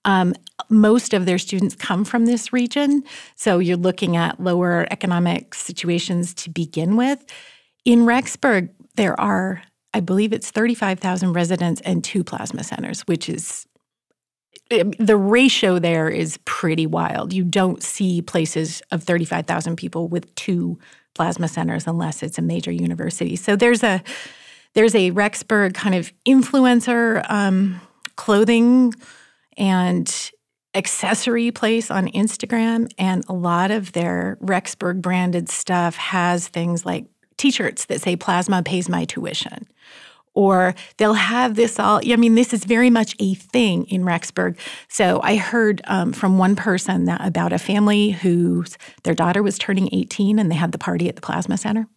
Um, 0.06 0.34
most 0.70 1.13
of 1.13 1.26
their 1.26 1.38
students 1.38 1.76
come 1.76 2.04
from 2.04 2.26
this 2.26 2.52
region. 2.52 3.04
So 3.36 3.60
you're 3.60 3.78
looking 3.78 4.18
at 4.18 4.39
lower 4.39 4.86
economic 4.92 5.56
situations 5.56 6.34
to 6.36 6.50
begin 6.50 6.98
with. 6.98 7.24
In 7.86 8.00
Rexburg, 8.00 8.70
there 8.96 9.20
are 9.20 9.62
I 9.94 10.00
believe 10.00 10.34
it's 10.34 10.50
35,000 10.50 11.34
residents 11.34 11.80
and 11.82 12.04
two 12.04 12.24
plasma 12.24 12.63
centers, 12.63 13.02
which 13.02 13.30
is 13.30 13.68
the 14.69 15.17
ratio 15.17 15.78
there 15.80 16.10
is 16.10 16.38
pretty 16.45 16.86
wild. 16.86 17.34
You 17.34 17.43
don't 17.43 17.84
see 17.84 18.21
places 18.21 18.82
of 18.91 19.04
35,000 19.04 19.76
people 19.76 20.08
with 20.08 20.34
two 20.36 20.80
plasma 21.13 21.47
centers 21.47 21.86
unless 21.86 22.23
it's 22.23 22.38
a 22.38 22.41
major 22.41 22.71
university. 22.71 23.36
So 23.36 23.56
there's 23.56 23.84
a 23.84 24.02
there's 24.73 24.95
a 24.95 25.12
Rexburg 25.12 25.76
kind 25.76 25.93
of 25.93 26.12
influencer 26.28 27.23
um, 27.30 27.80
clothing 28.15 28.93
and 29.56 30.32
accessory 30.73 31.52
place 31.52 31.91
on 31.91 32.08
Instagram, 32.08 32.91
and 32.97 33.23
a 33.30 33.34
lot 33.34 33.69
of 33.69 33.91
their 33.91 34.39
Rexburg 34.41 35.02
branded 35.02 35.49
stuff 35.49 35.95
has 35.95 36.47
things 36.47 36.86
like 36.86 37.06
t 37.38 37.52
shirts 37.52 37.86
that 37.86 38.02
say 38.02 38.15
plasma 38.15 38.63
pays 38.63 38.89
my 38.89 39.06
tuition. 39.06 39.67
Or 40.36 40.74
they'll 40.98 41.13
have 41.13 41.56
this 41.56 41.80
all, 41.80 42.02
I 42.04 42.15
mean, 42.15 42.36
this 42.36 42.54
is 42.54 42.65
very 42.65 42.89
much 42.89 43.15
a 43.19 43.36
thing 43.36 43.86
in 43.86 44.04
Rexburg. 44.04 44.58
So 44.88 45.22
I 45.24 45.36
heard 45.36 45.82
um, 45.86 46.12
from 46.12 46.38
one 46.38 46.56
person 46.56 47.06
that 47.06 47.26
about 47.26 47.54
a 47.54 47.60
family 47.60 48.12
whose 48.12 48.78
their 49.04 49.13
daughter 49.13 49.43
was 49.43 49.60
turning 49.60 49.89
18 49.93 50.39
and 50.39 50.50
they 50.50 50.56
had 50.56 50.72
the 50.72 50.80
party 50.80 51.08
at 51.08 51.15
the 51.15 51.22
Plasma 51.22 51.58
Center 51.58 51.88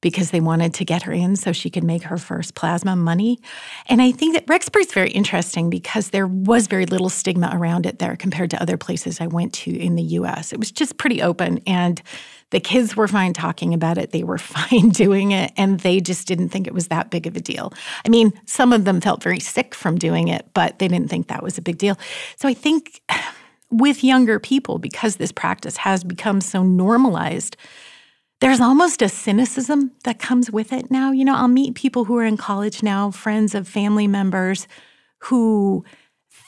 because 0.00 0.30
they 0.30 0.40
wanted 0.40 0.74
to 0.74 0.84
get 0.84 1.02
her 1.02 1.12
in 1.12 1.36
so 1.36 1.52
she 1.52 1.70
could 1.70 1.84
make 1.84 2.04
her 2.04 2.18
first 2.18 2.54
plasma 2.54 2.94
money. 2.94 3.38
And 3.86 4.02
I 4.02 4.12
think 4.12 4.34
that 4.34 4.46
Rexburg's 4.46 4.92
very 4.92 5.10
interesting 5.10 5.70
because 5.70 6.10
there 6.10 6.26
was 6.26 6.66
very 6.66 6.86
little 6.86 7.08
stigma 7.08 7.50
around 7.52 7.86
it 7.86 7.98
there 7.98 8.16
compared 8.16 8.50
to 8.50 8.62
other 8.62 8.76
places 8.76 9.20
I 9.20 9.26
went 9.26 9.52
to 9.54 9.76
in 9.76 9.96
the 9.96 10.02
US. 10.02 10.52
It 10.52 10.58
was 10.58 10.70
just 10.70 10.98
pretty 10.98 11.22
open 11.22 11.60
and 11.66 12.00
the 12.50 12.60
kids 12.60 12.96
were 12.96 13.08
fine 13.08 13.32
talking 13.32 13.74
about 13.74 13.98
it. 13.98 14.12
They 14.12 14.24
were 14.24 14.38
fine 14.38 14.90
doing 14.90 15.32
it 15.32 15.52
and 15.56 15.80
they 15.80 16.00
just 16.00 16.26
didn't 16.26 16.50
think 16.50 16.66
it 16.66 16.74
was 16.74 16.88
that 16.88 17.10
big 17.10 17.26
of 17.26 17.36
a 17.36 17.40
deal. 17.40 17.72
I 18.04 18.08
mean, 18.08 18.32
some 18.46 18.72
of 18.72 18.84
them 18.84 19.00
felt 19.00 19.22
very 19.22 19.40
sick 19.40 19.74
from 19.74 19.98
doing 19.98 20.28
it, 20.28 20.46
but 20.54 20.78
they 20.78 20.88
didn't 20.88 21.10
think 21.10 21.28
that 21.28 21.42
was 21.42 21.58
a 21.58 21.62
big 21.62 21.78
deal. 21.78 21.98
So 22.36 22.48
I 22.48 22.54
think 22.54 23.00
with 23.70 24.04
younger 24.04 24.38
people 24.38 24.78
because 24.78 25.16
this 25.16 25.32
practice 25.32 25.76
has 25.78 26.04
become 26.04 26.40
so 26.40 26.62
normalized 26.62 27.56
there's 28.40 28.60
almost 28.60 29.00
a 29.00 29.08
cynicism 29.08 29.92
that 30.04 30.18
comes 30.18 30.50
with 30.50 30.72
it 30.72 30.90
now. 30.90 31.10
You 31.10 31.24
know, 31.24 31.34
I'll 31.34 31.48
meet 31.48 31.74
people 31.74 32.04
who 32.04 32.18
are 32.18 32.24
in 32.24 32.36
college 32.36 32.82
now, 32.82 33.10
friends 33.10 33.54
of 33.54 33.66
family 33.66 34.06
members 34.06 34.68
who 35.20 35.84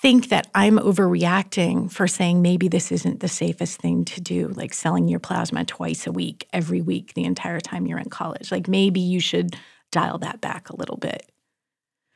think 0.00 0.28
that 0.28 0.48
I'm 0.54 0.78
overreacting 0.78 1.90
for 1.90 2.06
saying 2.06 2.40
maybe 2.40 2.68
this 2.68 2.92
isn't 2.92 3.20
the 3.20 3.28
safest 3.28 3.80
thing 3.80 4.04
to 4.06 4.20
do, 4.20 4.48
like 4.48 4.72
selling 4.72 5.08
your 5.08 5.18
plasma 5.18 5.64
twice 5.64 6.06
a 6.06 6.12
week, 6.12 6.46
every 6.52 6.80
week, 6.80 7.14
the 7.14 7.24
entire 7.24 7.60
time 7.60 7.86
you're 7.86 7.98
in 7.98 8.10
college. 8.10 8.52
Like 8.52 8.68
maybe 8.68 9.00
you 9.00 9.20
should 9.20 9.56
dial 9.90 10.18
that 10.18 10.40
back 10.40 10.70
a 10.70 10.76
little 10.76 10.96
bit. 10.96 11.30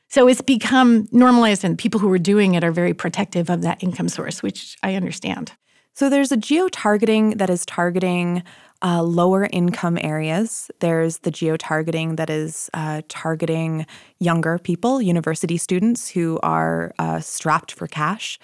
So 0.09 0.27
it's 0.27 0.41
become 0.41 1.07
normalized, 1.11 1.63
and 1.63 1.75
people 1.77 1.99
who 1.99 2.11
are 2.11 2.19
doing 2.19 2.53
it 2.53 2.63
are 2.63 2.71
very 2.71 2.93
protective 2.93 3.49
of 3.49 3.63
that 3.63 3.81
income 3.81 4.09
source, 4.09 4.43
which 4.43 4.77
I 4.83 4.93
understand. 4.93 5.53
So 5.93 6.09
there's 6.09 6.31
a 6.31 6.37
geo 6.37 6.69
targeting 6.69 7.37
that 7.37 7.49
is 7.49 7.65
targeting 7.65 8.43
uh, 8.83 9.01
lower 9.01 9.47
income 9.51 9.97
areas. 10.01 10.69
There's 10.79 11.19
the 11.19 11.31
geo 11.31 11.55
targeting 11.55 12.15
that 12.17 12.29
is 12.29 12.69
uh, 12.73 13.03
targeting 13.07 13.85
younger 14.19 14.57
people, 14.57 15.01
university 15.01 15.57
students 15.57 16.09
who 16.09 16.39
are 16.43 16.93
uh, 16.99 17.19
strapped 17.19 17.71
for 17.71 17.87
cash. 17.87 18.39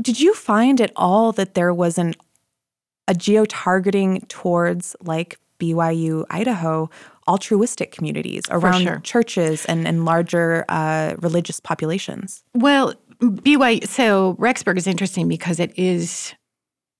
Did 0.00 0.18
you 0.18 0.34
find 0.34 0.80
at 0.80 0.90
all 0.96 1.32
that 1.32 1.54
there 1.54 1.72
was 1.72 1.98
an 1.98 2.14
a 3.08 3.14
geo 3.14 3.44
targeting 3.44 4.20
towards 4.28 4.96
like 5.02 5.38
BYU 5.58 6.24
Idaho 6.30 6.88
altruistic 7.28 7.92
communities 7.92 8.42
around 8.50 8.82
sure. 8.82 9.00
churches 9.00 9.64
and, 9.66 9.86
and 9.86 10.04
larger 10.04 10.64
uh, 10.68 11.14
religious 11.18 11.60
populations? 11.60 12.42
Well, 12.54 12.94
BYU, 13.22 13.86
so 13.86 14.34
Rexburg 14.34 14.76
is 14.76 14.86
interesting 14.86 15.28
because 15.28 15.60
it 15.60 15.72
is 15.78 16.34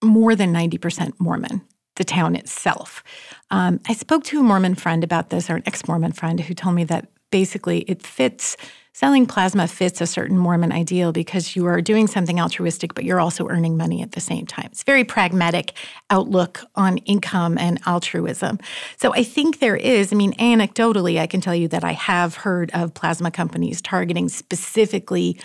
more 0.03 0.35
than 0.37 0.53
90% 0.53 1.13
Mormon 1.19 1.63
the 1.97 2.05
town 2.05 2.35
itself. 2.35 3.03
Um, 3.51 3.81
I 3.87 3.93
spoke 3.93 4.25
to 4.25 4.41
a 4.41 4.43
Mormon 4.43 4.75
friend 4.75 5.05
about 5.05 5.31
this, 5.31 5.51
or 5.51 5.57
an 5.57 5.63
ex 5.67 5.87
Mormon 5.87 6.13
friend, 6.13 6.41
who 6.41 6.55
told 6.55 6.75
me 6.75 6.85
that 6.85 7.09
basically 7.31 7.81
it 7.81 8.03
fits. 8.03 8.57
Selling 8.95 9.25
plasma 9.27 9.67
fits 9.69 10.03
a 10.03 10.07
certain 10.07 10.37
Mormon 10.37 10.71
ideal 10.71 11.13
because 11.13 11.57
you 11.57 11.65
are 11.65 11.81
doing 11.81 12.07
something 12.07 12.39
altruistic, 12.39 12.95
but 12.95 13.05
you're 13.05 13.21
also 13.21 13.49
earning 13.49 13.77
money 13.77 14.03
at 14.03 14.13
the 14.13 14.21
same 14.21 14.47
time. 14.47 14.69
It's 14.71 14.83
very 14.83 15.03
pragmatic 15.03 15.73
outlook 16.11 16.61
on 16.75 16.99
income 16.99 17.57
and 17.57 17.81
altruism. 17.87 18.59
So 18.99 19.15
I 19.15 19.23
think 19.25 19.61
there 19.61 19.77
is, 19.77 20.13
I 20.13 20.17
mean, 20.17 20.35
anecdotally, 20.35 21.19
I 21.19 21.27
can 21.27 21.41
tell 21.41 21.55
you 21.55 21.69
that 21.69 21.85
I 21.85 21.93
have 21.93 22.37
heard 22.37 22.71
of 22.75 22.93
plasma 22.93 23.31
companies 23.31 23.81
targeting 23.81 24.29
specifically 24.29 25.39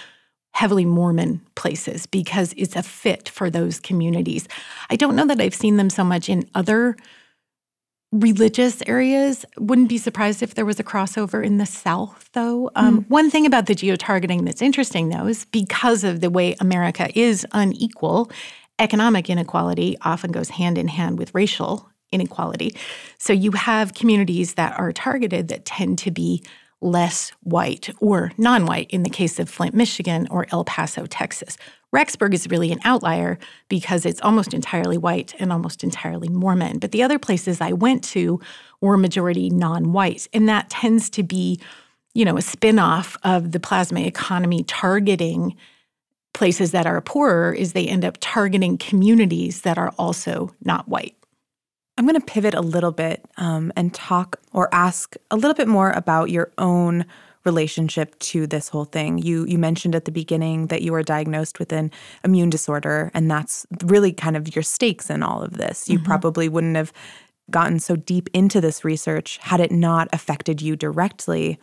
heavily 0.58 0.86
Mormon 0.86 1.40
places 1.54 2.08
because 2.08 2.52
it's 2.58 2.76
a 2.76 2.82
fit 2.82 3.30
for 3.30 3.48
those 3.48 3.80
communities. 3.80 4.48
I 4.90 4.96
don't 4.96 5.16
know 5.16 5.28
that 5.28 5.40
I've 5.40 5.54
seen 5.54 5.78
them 5.78 5.92
so 5.92 6.04
much 6.04 6.30
in 6.30 6.50
other 6.56 6.98
religious 8.12 8.82
areas. 8.88 9.46
Wouldn't 9.60 9.88
be 9.88 10.00
surprised 10.00 10.42
if 10.42 10.56
there 10.56 10.66
was 10.66 10.80
a 10.80 10.84
crossover 10.84 11.46
in 11.46 11.60
the 11.60 11.68
South, 11.68 12.32
though. 12.34 12.72
Um, 12.74 13.04
mm. 13.04 13.10
One 13.10 13.30
thing 13.30 13.46
about 13.46 13.68
the 13.68 13.76
geotargeting 13.76 14.46
that's 14.46 14.64
interesting, 14.64 15.10
though, 15.10 15.28
is 15.28 15.46
because 15.46 16.04
of 16.04 16.22
the 16.22 16.32
way 16.32 16.56
America 16.60 17.08
is 17.14 17.46
unequal, 17.52 18.32
economic 18.80 19.30
inequality 19.30 19.96
often 20.02 20.32
goes 20.32 20.50
hand 20.50 20.80
in 20.80 20.88
hand 20.88 21.20
with 21.20 21.36
racial 21.36 21.88
inequality. 22.12 22.76
So 23.20 23.32
you 23.32 23.52
have 23.52 23.94
communities 23.94 24.56
that 24.56 24.74
are 24.80 24.92
targeted 24.92 25.50
that 25.50 25.66
tend 25.66 26.00
to 26.00 26.10
be 26.10 26.42
less 26.82 27.32
white 27.42 27.90
or 28.00 28.32
non 28.38 28.66
white 28.66 28.90
in 28.92 29.04
the 29.04 29.10
case 29.10 29.40
of 29.40 29.50
Flint, 29.50 29.74
Michigan, 29.74 30.28
or 30.30 30.48
El 30.52 30.64
Paso, 30.64 31.06
Texas. 31.06 31.58
Rexburg 31.94 32.34
is 32.34 32.50
really 32.50 32.72
an 32.72 32.80
outlier 32.84 33.40
because 33.70 34.06
it's 34.06 34.22
almost 34.22 34.54
entirely 34.54 34.98
white 34.98 35.34
and 35.40 35.52
almost 35.52 35.84
entirely 35.84 36.28
Mormon. 36.28 36.80
But 36.80 36.92
the 36.92 37.02
other 37.02 37.18
places 37.18 37.62
I 37.62 37.74
went 37.74 38.04
to 38.06 38.40
were 38.82 38.98
majority 38.98 39.50
non 39.50 39.94
white. 39.94 40.28
And 40.34 40.48
that 40.50 40.70
tends 40.70 41.10
to 41.12 41.24
be, 41.24 41.60
you 42.14 42.26
know, 42.26 42.38
a 42.38 42.42
spinoff 42.42 43.18
of 43.24 43.52
the 43.52 43.60
plasma 43.60 44.02
economy 44.02 44.64
targeting 44.64 45.56
places 46.34 46.72
that 46.72 46.86
are 46.86 47.02
poorer 47.02 47.52
is 47.52 47.74
they 47.74 47.88
end 47.88 48.06
up 48.06 48.18
targeting 48.20 48.78
communities 48.78 49.62
that 49.62 49.78
are 49.78 49.92
also 49.98 50.54
not 50.64 50.88
white. 50.88 51.17
I'm 51.98 52.06
going 52.06 52.20
to 52.20 52.26
pivot 52.26 52.54
a 52.54 52.62
little 52.62 52.92
bit 52.92 53.26
um, 53.38 53.74
and 53.76 53.94
talk 53.94 54.40
or 54.54 54.70
ask 54.74 55.16
a 55.32 55.36
little 55.36 55.56
bit 55.56 55.68
more 55.68 55.92
about 55.92 56.30
your 56.30 56.52
own 56.58 57.06
relationship 57.44 58.18
to 58.20 58.46
this 58.46 58.70
whole 58.70 58.86
thing. 58.86 59.18
You 59.18 59.46
you 59.46 59.58
mentioned 59.58 59.96
at 59.96 60.06
the 60.06 60.12
beginning 60.12 60.68
that 60.68 60.82
you 60.82 60.92
were 60.92 61.02
diagnosed 61.02 61.60
with 61.60 61.72
an 61.72 61.92
immune 62.24 62.50
disorder, 62.50 63.10
and 63.14 63.32
that's 63.32 63.66
really 63.84 64.12
kind 64.12 64.38
of 64.38 64.56
your 64.56 64.64
stakes 64.64 65.10
in 65.10 65.24
all 65.24 65.42
of 65.42 65.54
this. 65.54 65.90
You 65.90 65.98
mm-hmm. 65.98 66.06
probably 66.06 66.50
wouldn't 66.50 66.76
have 66.76 66.94
gotten 67.50 67.80
so 67.80 67.96
deep 67.96 68.30
into 68.34 68.60
this 68.60 68.84
research 68.84 69.38
had 69.42 69.60
it 69.60 69.72
not 69.72 70.10
affected 70.12 70.62
you 70.62 70.76
directly. 70.76 71.58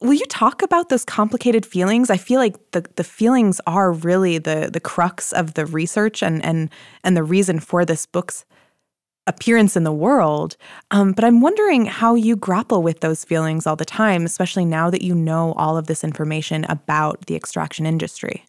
Will 0.00 0.14
you 0.14 0.26
talk 0.26 0.62
about 0.62 0.88
those 0.88 1.04
complicated 1.04 1.64
feelings? 1.64 2.10
I 2.10 2.18
feel 2.18 2.38
like 2.38 2.56
the, 2.72 2.84
the 2.96 3.04
feelings 3.04 3.60
are 3.66 3.92
really 3.92 4.38
the 4.38 4.68
the 4.72 4.80
crux 4.80 5.32
of 5.32 5.54
the 5.54 5.64
research 5.64 6.22
and 6.22 6.44
and 6.44 6.70
and 7.02 7.16
the 7.16 7.22
reason 7.22 7.60
for 7.60 7.84
this 7.84 8.04
book's 8.04 8.44
appearance 9.26 9.76
in 9.76 9.84
the 9.84 9.92
world. 9.92 10.56
Um, 10.90 11.12
but 11.12 11.24
I'm 11.24 11.40
wondering 11.40 11.86
how 11.86 12.14
you 12.14 12.36
grapple 12.36 12.82
with 12.82 13.00
those 13.00 13.24
feelings 13.24 13.66
all 13.66 13.76
the 13.76 13.84
time, 13.84 14.24
especially 14.24 14.64
now 14.64 14.88
that 14.90 15.02
you 15.02 15.14
know 15.14 15.52
all 15.54 15.76
of 15.76 15.86
this 15.86 16.04
information 16.04 16.64
about 16.68 17.26
the 17.26 17.34
extraction 17.34 17.86
industry. 17.86 18.44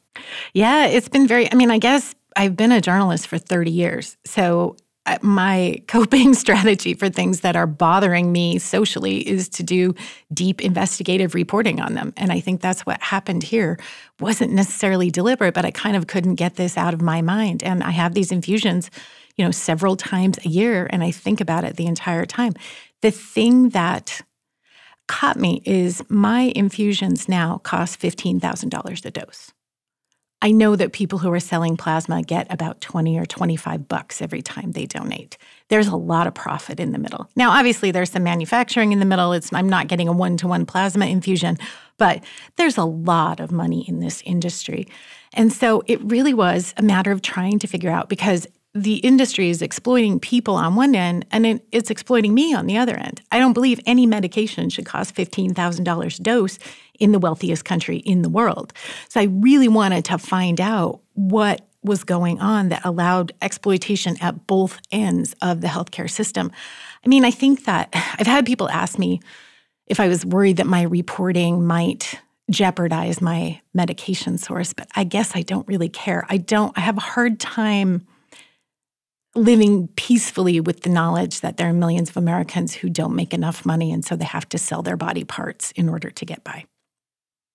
Yeah, 0.54 0.86
it's 0.86 1.10
been 1.10 1.28
very. 1.28 1.52
I 1.52 1.56
mean, 1.56 1.72
I 1.72 1.78
guess 1.78 2.14
I've 2.36 2.56
been 2.56 2.72
a 2.72 2.82
journalist 2.82 3.28
for 3.28 3.38
30 3.38 3.72
years, 3.72 4.18
so 4.26 4.76
my 5.22 5.82
coping 5.88 6.34
strategy 6.34 6.94
for 6.94 7.10
things 7.10 7.42
that 7.42 7.56
are 7.56 7.68
bothering 7.68 8.32
me 8.32 8.60
socially 8.60 9.28
is 9.28 9.50
to 9.50 9.64
do 9.64 9.94
deep 10.34 10.62
investigative 10.62 11.34
reporting 11.34 11.80
on 11.80 11.94
them. 11.94 12.14
And 12.18 12.32
i 12.32 12.40
think 12.40 12.62
that's 12.62 12.86
what 12.86 13.02
happened 13.02 13.44
here. 13.44 13.80
Wasn't 14.20 14.52
necessarily 14.54 15.10
deliberate 15.10 15.54
but 15.54 15.66
i 15.66 15.72
kind 15.72 15.96
of 15.96 16.08
couldn't 16.08 16.36
get 16.36 16.56
this 16.56 16.78
out 16.78 16.94
of 16.94 17.02
my 17.02 17.22
mind. 17.22 17.64
And 17.64 17.84
i 17.84 17.92
have 17.92 18.14
these 18.14 18.32
infusions 18.32 18.90
you 19.36 19.46
know 19.46 19.52
several 19.52 19.96
times 19.96 20.40
a 20.44 20.50
year 20.50 20.88
and 20.90 21.04
i 21.04 21.12
think 21.12 21.40
about 21.42 21.64
it 21.64 21.76
the 21.76 21.86
entire 21.86 22.26
time. 22.26 22.54
The 23.02 23.12
thing 23.12 23.70
that 23.70 24.22
caught 25.08 25.38
me 25.38 25.62
is 25.66 26.04
my 26.10 26.52
infusions 26.56 27.30
now 27.30 27.60
cost 27.60 28.00
$15000 28.00 29.06
a 29.06 29.12
dose 29.12 29.54
I 30.42 30.52
know 30.52 30.76
that 30.76 30.94
people 30.94 31.18
who 31.20 31.32
are 31.34 31.40
selling 31.40 31.78
plasma 31.78 32.22
get 32.22 32.52
about 32.52 32.80
20 32.80 33.18
or 33.18 33.26
25 33.26 33.88
bucks 33.88 34.22
every 34.22 34.44
time 34.44 34.74
they 34.74 34.86
donate. 34.86 35.38
There's 35.70 35.88
a 35.88 35.96
lot 35.96 36.28
of 36.28 36.36
profit 36.36 36.80
in 36.80 36.92
the 36.92 37.00
middle. 37.00 37.28
Now, 37.36 37.52
obviously, 37.52 37.90
there's 37.90 38.12
some 38.12 38.24
manufacturing 38.24 38.92
in 38.92 39.00
the 39.00 39.06
middle. 39.06 39.34
It's, 39.34 39.52
I'm 39.52 39.70
not 39.70 39.88
getting 39.88 40.08
a 40.08 40.14
one 40.14 40.38
to 40.38 40.48
one 40.48 40.66
plasma 40.66 41.08
infusion, 41.08 41.58
but 41.98 42.24
there's 42.56 42.78
a 42.78 42.86
lot 42.86 43.40
of 43.40 43.52
money 43.52 43.84
in 43.88 44.00
this 44.00 44.22
industry. 44.26 44.88
And 45.34 45.52
so 45.52 45.84
it 45.88 46.02
really 46.04 46.36
was 46.36 46.74
a 46.78 46.84
matter 46.84 47.12
of 47.12 47.24
trying 47.24 47.58
to 47.60 47.68
figure 47.68 47.92
out 47.92 48.08
because 48.08 48.48
the 48.84 48.98
industry 48.98 49.50
is 49.50 49.62
exploiting 49.62 50.20
people 50.20 50.56
on 50.56 50.76
one 50.76 50.94
end 50.94 51.26
and 51.32 51.46
it, 51.46 51.68
it's 51.72 51.90
exploiting 51.90 52.34
me 52.34 52.54
on 52.54 52.68
the 52.68 52.78
other 52.78 52.96
end. 52.96 53.22
I 53.32 53.40
don't 53.40 53.54
believe 53.54 53.80
any 53.86 54.06
medication 54.06 54.70
should 54.70 54.86
cost 54.86 55.16
$15,000 55.16 56.20
a 56.20 56.24
dose 56.24 56.60
in 57.00 57.12
the 57.12 57.20
wealthiest 57.20 57.66
country 57.66 57.98
in 57.98 58.22
the 58.22 58.30
world. 58.30 58.74
So 59.10 59.20
I 59.20 59.26
really 59.26 59.68
wanted 59.68 60.06
to 60.06 60.18
find 60.18 60.60
out 60.62 61.02
what 61.14 61.68
was 61.84 62.04
going 62.04 62.40
on 62.40 62.70
that 62.70 62.84
allowed 62.84 63.32
exploitation 63.42 64.18
at 64.22 64.48
both 64.48 64.80
ends 64.92 65.36
of 65.42 65.62
the 65.62 65.68
healthcare 65.68 66.10
system. 66.10 66.52
I 67.06 67.08
mean, 67.08 67.26
I 67.26 67.32
think 67.32 67.66
that 67.66 67.90
I've 68.20 68.28
had 68.28 68.46
people 68.46 68.70
ask 68.70 69.00
me 69.00 69.22
if 69.88 70.00
I 70.00 70.08
was 70.08 70.26
worried 70.26 70.58
that 70.58 70.68
my 70.68 70.84
reporting 70.84 71.66
might 71.66 72.20
jeopardize 72.50 73.22
my 73.22 73.60
medication 73.74 74.38
source, 74.38 74.74
but 74.74 74.88
I 74.96 75.04
guess 75.04 75.36
I 75.36 75.42
don't 75.42 75.68
really 75.68 75.90
care. 75.90 76.26
I 76.30 76.38
don't, 76.38 76.78
I 76.78 76.82
have 76.82 76.98
a 76.98 77.02
hard 77.02 77.40
time 77.40 78.06
living 79.36 79.88
peacefully 79.90 80.60
with 80.60 80.82
the 80.82 80.90
knowledge 80.90 81.42
that 81.42 81.58
there 81.58 81.70
are 81.70 81.74
millions 81.74 82.10
of 82.10 82.18
Americans 82.18 82.74
who 82.74 82.90
don't 82.90 83.16
make 83.16 83.34
enough 83.34 83.66
money 83.66 83.92
and 83.92 84.04
so 84.04 84.16
they 84.16 84.26
have 84.26 84.50
to 84.50 84.58
sell 84.58 84.82
their 84.82 84.98
body 84.98 85.24
parts 85.24 85.72
in 85.74 85.90
order 85.90 86.10
to 86.10 86.26
get 86.26 86.44
by. 86.44 86.66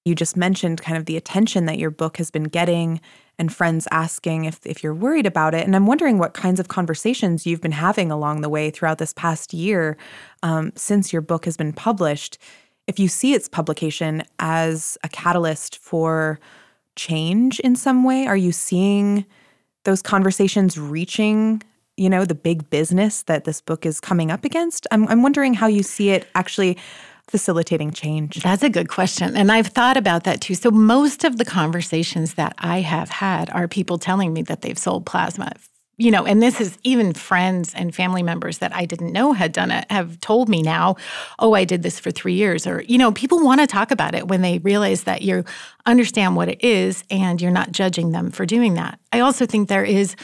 You 0.04 0.14
just 0.14 0.36
mentioned 0.36 0.82
kind 0.82 0.98
of 0.98 1.06
the 1.06 1.16
attention 1.16 1.66
that 1.66 1.78
your 1.78 1.90
book 1.90 2.16
has 2.16 2.30
been 2.30 2.44
getting 2.44 3.00
and 3.38 3.52
friends 3.52 3.88
asking 3.90 4.44
if, 4.44 4.64
if 4.66 4.82
you're 4.82 4.94
worried 4.94 5.26
about 5.26 5.54
it. 5.54 5.64
And 5.64 5.74
I'm 5.74 5.86
wondering 5.86 6.18
what 6.18 6.34
kinds 6.34 6.60
of 6.60 6.68
conversations 6.68 7.46
you've 7.46 7.60
been 7.60 7.72
having 7.72 8.10
along 8.10 8.40
the 8.40 8.48
way 8.48 8.70
throughout 8.70 8.98
this 8.98 9.12
past 9.14 9.54
year 9.54 9.96
um, 10.42 10.72
since 10.74 11.12
your 11.12 11.22
book 11.22 11.44
has 11.44 11.56
been 11.56 11.72
published. 11.72 12.38
If 12.86 12.98
you 12.98 13.08
see 13.08 13.32
its 13.32 13.48
publication 13.48 14.24
as 14.38 14.98
a 15.04 15.08
catalyst 15.08 15.78
for 15.78 16.40
change 16.96 17.60
in 17.60 17.76
some 17.76 18.04
way, 18.04 18.26
are 18.26 18.36
you 18.36 18.52
seeing 18.52 19.24
those 19.84 20.02
conversations 20.02 20.78
reaching 20.78 21.62
you 21.96 22.08
know 22.08 22.24
the 22.24 22.34
big 22.34 22.68
business 22.70 23.22
that 23.24 23.44
this 23.44 23.60
book 23.60 23.84
is 23.84 24.00
coming 24.00 24.30
up 24.30 24.44
against 24.44 24.86
i'm, 24.90 25.06
I'm 25.08 25.22
wondering 25.22 25.52
how 25.52 25.66
you 25.66 25.82
see 25.82 26.10
it 26.10 26.26
actually 26.34 26.78
facilitating 27.28 27.92
change? 27.92 28.42
That's 28.42 28.62
a 28.62 28.70
good 28.70 28.88
question. 28.88 29.36
And 29.36 29.50
I've 29.50 29.68
thought 29.68 29.96
about 29.96 30.24
that 30.24 30.40
too. 30.40 30.54
So, 30.54 30.70
most 30.70 31.24
of 31.24 31.38
the 31.38 31.44
conversations 31.44 32.34
that 32.34 32.54
I 32.58 32.80
have 32.80 33.08
had 33.08 33.50
are 33.50 33.68
people 33.68 33.98
telling 33.98 34.32
me 34.32 34.42
that 34.42 34.62
they've 34.62 34.78
sold 34.78 35.06
plasma. 35.06 35.52
You 35.98 36.10
know, 36.10 36.24
and 36.24 36.42
this 36.42 36.60
is 36.60 36.78
even 36.82 37.12
friends 37.12 37.74
and 37.74 37.94
family 37.94 38.22
members 38.22 38.58
that 38.58 38.74
I 38.74 38.86
didn't 38.86 39.12
know 39.12 39.34
had 39.34 39.52
done 39.52 39.70
it 39.70 39.84
have 39.90 40.18
told 40.20 40.48
me 40.48 40.62
now, 40.62 40.96
oh, 41.38 41.52
I 41.52 41.64
did 41.64 41.82
this 41.82 42.00
for 42.00 42.10
three 42.10 42.32
years. 42.32 42.66
Or, 42.66 42.82
you 42.82 42.96
know, 42.96 43.12
people 43.12 43.44
want 43.44 43.60
to 43.60 43.66
talk 43.66 43.90
about 43.90 44.14
it 44.14 44.26
when 44.26 44.40
they 44.40 44.58
realize 44.58 45.04
that 45.04 45.22
you 45.22 45.44
understand 45.84 46.34
what 46.34 46.48
it 46.48 46.64
is 46.64 47.04
and 47.10 47.40
you're 47.40 47.50
not 47.50 47.72
judging 47.72 48.10
them 48.12 48.30
for 48.30 48.46
doing 48.46 48.74
that. 48.74 48.98
I 49.12 49.20
also 49.20 49.44
think 49.44 49.68
there 49.68 49.84
is 49.84 50.16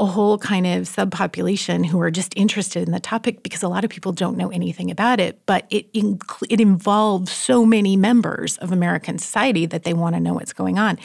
a 0.00 0.06
whole 0.06 0.38
kind 0.38 0.66
of 0.66 0.82
subpopulation 0.82 1.86
who 1.86 2.00
are 2.00 2.10
just 2.10 2.32
interested 2.36 2.82
in 2.84 2.92
the 2.92 2.98
topic 2.98 3.42
because 3.42 3.62
a 3.62 3.68
lot 3.68 3.84
of 3.84 3.90
people 3.90 4.10
don't 4.10 4.36
know 4.36 4.50
anything 4.50 4.90
about 4.90 5.20
it, 5.20 5.40
but 5.46 5.66
it 5.70 5.92
inc- 5.92 6.46
it 6.50 6.60
involves 6.60 7.30
so 7.30 7.64
many 7.64 7.96
members 7.96 8.56
of 8.58 8.72
American 8.72 9.18
society 9.18 9.66
that 9.66 9.84
they 9.84 9.94
want 9.94 10.16
to 10.16 10.20
know 10.20 10.34
what's 10.34 10.52
going 10.52 10.78
on. 10.78 10.98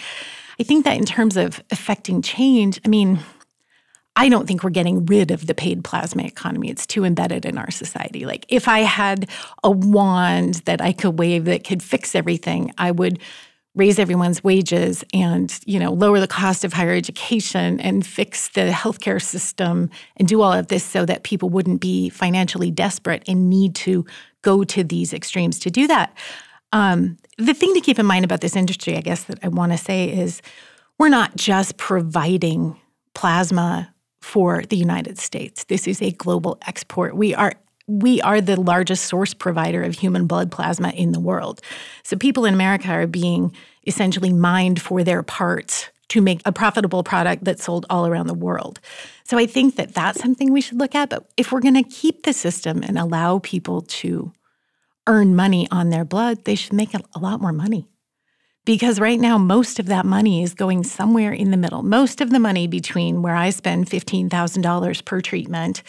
I 0.60 0.64
think 0.64 0.86
that 0.86 0.98
in 0.98 1.06
terms 1.06 1.38
of 1.38 1.64
affecting 1.72 2.22
change, 2.22 2.82
I 2.84 2.90
mean, 2.90 3.20
I 4.16 4.28
don't 4.28 4.48
think 4.48 4.64
we're 4.64 4.72
getting 4.72 5.06
rid 5.06 5.32
of 5.32 5.48
the 5.48 5.54
paid 5.54 5.84
plasma 5.84 6.24
economy. 6.24 6.70
It's 6.70 6.86
too 6.86 7.06
embedded 7.06 7.46
in 7.46 7.58
our 7.58 7.72
society. 7.72 8.26
Like 8.26 8.46
if 8.50 8.68
I 8.68 8.80
had 8.80 9.30
a 9.64 9.72
wand 9.72 10.56
that 10.66 10.82
I 10.82 10.92
could 10.92 11.18
wave 11.20 11.46
that 11.46 11.64
could 11.64 11.82
fix 11.82 12.16
everything, 12.16 12.74
I 12.78 12.92
would 12.92 13.20
raise 13.80 13.98
everyone's 13.98 14.44
wages 14.44 15.06
and 15.14 15.58
you 15.66 15.80
know 15.80 15.94
lower 15.94 16.20
the 16.20 16.28
cost 16.28 16.66
of 16.66 16.74
higher 16.74 16.94
education 16.94 17.80
and 17.80 18.06
fix 18.06 18.50
the 18.50 18.70
healthcare 18.70 19.22
system 19.22 19.90
and 20.18 20.28
do 20.28 20.42
all 20.42 20.52
of 20.52 20.68
this 20.68 20.84
so 20.84 21.06
that 21.06 21.24
people 21.24 21.50
wouldn't 21.50 21.80
be 21.80 22.10
financially 22.10 22.70
desperate 22.70 23.24
and 23.26 23.50
need 23.50 23.74
to 23.74 24.06
go 24.42 24.66
to 24.66 24.84
these 24.84 25.14
extremes 25.14 25.58
to 25.60 25.72
do 25.72 25.88
that. 25.88 26.16
Um, 26.74 27.18
the 27.38 27.54
thing 27.54 27.74
to 27.74 27.80
keep 27.80 27.98
in 27.98 28.06
mind 28.06 28.26
about 28.26 28.42
this 28.42 28.56
industry 28.56 28.98
i 28.98 29.02
guess 29.02 29.24
that 29.24 29.40
i 29.44 29.48
want 29.48 29.72
to 29.72 29.78
say 29.78 30.10
is 30.12 30.42
we're 31.00 31.10
not 31.10 31.36
just 31.36 31.78
providing 31.78 32.76
plasma 33.14 33.94
for 34.20 34.64
the 34.64 34.76
united 34.76 35.18
states. 35.18 35.64
This 35.64 35.88
is 35.88 36.02
a 36.02 36.12
global 36.12 36.58
export. 36.68 37.16
We 37.16 37.34
are 37.34 37.54
we 37.90 38.22
are 38.22 38.40
the 38.40 38.60
largest 38.60 39.06
source 39.06 39.34
provider 39.34 39.82
of 39.84 39.96
human 39.96 40.28
blood 40.28 40.52
plasma 40.52 40.90
in 40.90 41.12
the 41.12 41.20
world. 41.20 41.62
So 42.04 42.16
people 42.16 42.46
in 42.46 42.54
America 42.54 42.90
are 42.90 43.08
being 43.08 43.54
essentially 43.88 44.32
mined 44.32 44.82
for 44.82 45.04
their 45.04 45.24
parts 45.24 45.90
to 46.10 46.22
make 46.22 46.42
a 46.46 46.52
profitable 46.52 47.04
product 47.04 47.44
that's 47.44 47.64
sold 47.64 47.86
all 47.90 48.06
around 48.06 48.28
the 48.28 48.34
world. 48.34 48.80
So 49.24 49.38
I 49.38 49.46
think 49.46 49.76
that 49.76 49.94
that's 49.94 50.20
something 50.20 50.52
we 50.52 50.62
should 50.62 50.80
look 50.80 50.96
at. 50.96 51.10
But 51.10 51.30
if 51.38 51.52
we're 51.52 51.62
going 51.62 51.82
to 51.82 51.90
keep 51.90 52.24
the 52.24 52.34
system 52.34 52.84
and 52.84 52.98
allow 52.98 53.40
people 53.40 53.82
to 53.82 54.32
earn 55.08 55.36
money 55.36 55.68
on 55.72 55.90
their 55.90 56.06
blood, 56.06 56.46
they 56.46 56.56
should 56.56 56.74
make 56.74 56.94
a 56.94 57.20
lot 57.20 57.42
more 57.42 57.54
money. 57.54 57.88
Because 58.66 59.00
right 59.00 59.20
now, 59.20 59.38
most 59.38 59.80
of 59.80 59.88
that 59.88 60.06
money 60.06 60.44
is 60.44 60.54
going 60.54 60.84
somewhere 60.84 61.32
in 61.32 61.50
the 61.50 61.58
middle. 61.58 61.82
Most 61.82 62.22
of 62.22 62.30
the 62.30 62.40
money 62.40 62.68
between 62.68 63.24
where 63.24 63.36
I 63.36 63.50
spend 63.50 63.88
$15,000 63.88 65.06
per 65.06 65.22
treatment 65.22 65.82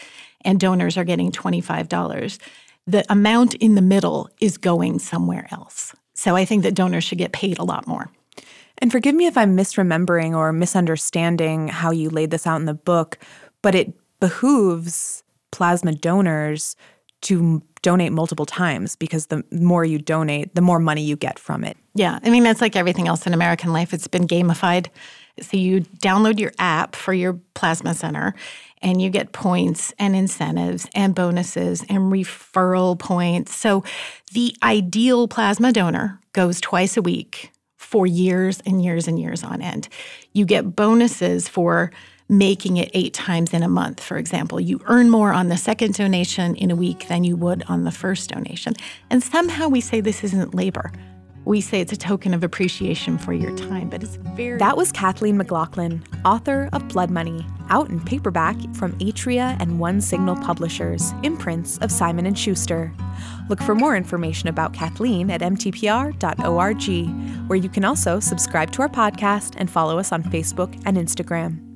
and 0.44 0.60
donors 0.60 0.96
are 0.96 1.04
getting 1.04 1.30
$25. 1.32 2.38
The 2.86 3.04
amount 3.10 3.54
in 3.54 3.74
the 3.74 3.82
middle 3.82 4.28
is 4.40 4.58
going 4.58 4.98
somewhere 4.98 5.46
else. 5.50 5.94
So 6.14 6.36
I 6.36 6.44
think 6.44 6.62
that 6.62 6.74
donors 6.74 7.04
should 7.04 7.18
get 7.18 7.32
paid 7.32 7.58
a 7.58 7.64
lot 7.64 7.86
more. 7.86 8.10
And 8.78 8.90
forgive 8.90 9.14
me 9.14 9.26
if 9.26 9.36
I'm 9.36 9.56
misremembering 9.56 10.34
or 10.34 10.52
misunderstanding 10.52 11.68
how 11.68 11.90
you 11.90 12.10
laid 12.10 12.30
this 12.30 12.46
out 12.46 12.56
in 12.56 12.64
the 12.64 12.74
book, 12.74 13.18
but 13.62 13.74
it 13.74 13.92
behooves 14.20 15.22
plasma 15.50 15.92
donors 15.92 16.76
to 17.22 17.62
donate 17.82 18.12
multiple 18.12 18.46
times 18.46 18.96
because 18.96 19.26
the 19.26 19.44
more 19.50 19.84
you 19.84 19.98
donate, 19.98 20.54
the 20.54 20.60
more 20.60 20.78
money 20.78 21.02
you 21.02 21.16
get 21.16 21.38
from 21.38 21.64
it. 21.64 21.76
Yeah. 21.94 22.18
I 22.22 22.30
mean, 22.30 22.42
that's 22.42 22.60
like 22.60 22.76
everything 22.76 23.08
else 23.08 23.26
in 23.26 23.34
American 23.34 23.72
life. 23.72 23.92
It's 23.92 24.08
been 24.08 24.26
gamified. 24.26 24.88
So 25.40 25.56
you 25.56 25.80
download 25.80 26.38
your 26.38 26.52
app 26.58 26.94
for 26.94 27.12
your 27.12 27.34
plasma 27.54 27.94
center 27.94 28.34
and 28.82 29.00
you 29.00 29.10
get 29.10 29.32
points 29.32 29.92
and 29.98 30.16
incentives 30.16 30.86
and 30.94 31.14
bonuses 31.14 31.84
and 31.88 32.12
referral 32.12 32.98
points. 32.98 33.54
So 33.54 33.84
the 34.32 34.54
ideal 34.62 35.28
plasma 35.28 35.72
donor 35.72 36.20
goes 36.32 36.60
twice 36.60 36.96
a 36.96 37.02
week 37.02 37.52
for 37.76 38.06
years 38.06 38.60
and 38.64 38.82
years 38.82 39.08
and 39.08 39.18
years 39.18 39.42
on 39.42 39.60
end. 39.60 39.88
You 40.32 40.44
get 40.44 40.76
bonuses 40.76 41.48
for 41.48 41.90
making 42.28 42.76
it 42.76 42.90
eight 42.94 43.12
times 43.12 43.52
in 43.52 43.64
a 43.64 43.68
month, 43.68 44.00
for 44.00 44.16
example. 44.16 44.60
You 44.60 44.80
earn 44.86 45.10
more 45.10 45.32
on 45.32 45.48
the 45.48 45.56
second 45.56 45.94
donation 45.94 46.54
in 46.54 46.70
a 46.70 46.76
week 46.76 47.08
than 47.08 47.24
you 47.24 47.34
would 47.36 47.64
on 47.68 47.82
the 47.82 47.90
first 47.90 48.30
donation. 48.30 48.74
And 49.10 49.20
somehow 49.22 49.68
we 49.68 49.80
say 49.80 50.00
this 50.00 50.22
isn't 50.22 50.54
labor 50.54 50.92
we 51.44 51.60
say 51.60 51.80
it's 51.80 51.92
a 51.92 51.96
token 51.96 52.34
of 52.34 52.44
appreciation 52.44 53.18
for 53.18 53.32
your 53.32 53.54
time, 53.56 53.88
but 53.88 54.02
it's 54.02 54.16
very. 54.16 54.58
That 54.58 54.76
was 54.76 54.92
Kathleen 54.92 55.36
McLaughlin, 55.36 56.02
author 56.24 56.68
of 56.72 56.86
Blood 56.88 57.10
Money, 57.10 57.46
out 57.68 57.88
in 57.88 58.00
paperback 58.00 58.56
from 58.74 58.92
Atria 58.98 59.56
and 59.60 59.80
One 59.80 60.00
Signal 60.00 60.36
Publishers, 60.36 61.12
imprints 61.22 61.78
of 61.78 61.90
Simon 61.90 62.26
and 62.26 62.38
Schuster. 62.38 62.92
Look 63.48 63.62
for 63.62 63.74
more 63.74 63.96
information 63.96 64.48
about 64.48 64.74
Kathleen 64.74 65.30
at 65.30 65.40
mtpr.org, 65.40 67.48
where 67.48 67.58
you 67.58 67.68
can 67.68 67.84
also 67.84 68.20
subscribe 68.20 68.70
to 68.72 68.82
our 68.82 68.88
podcast 68.88 69.54
and 69.56 69.70
follow 69.70 69.98
us 69.98 70.12
on 70.12 70.22
Facebook 70.24 70.80
and 70.84 70.96
Instagram. 70.96 71.66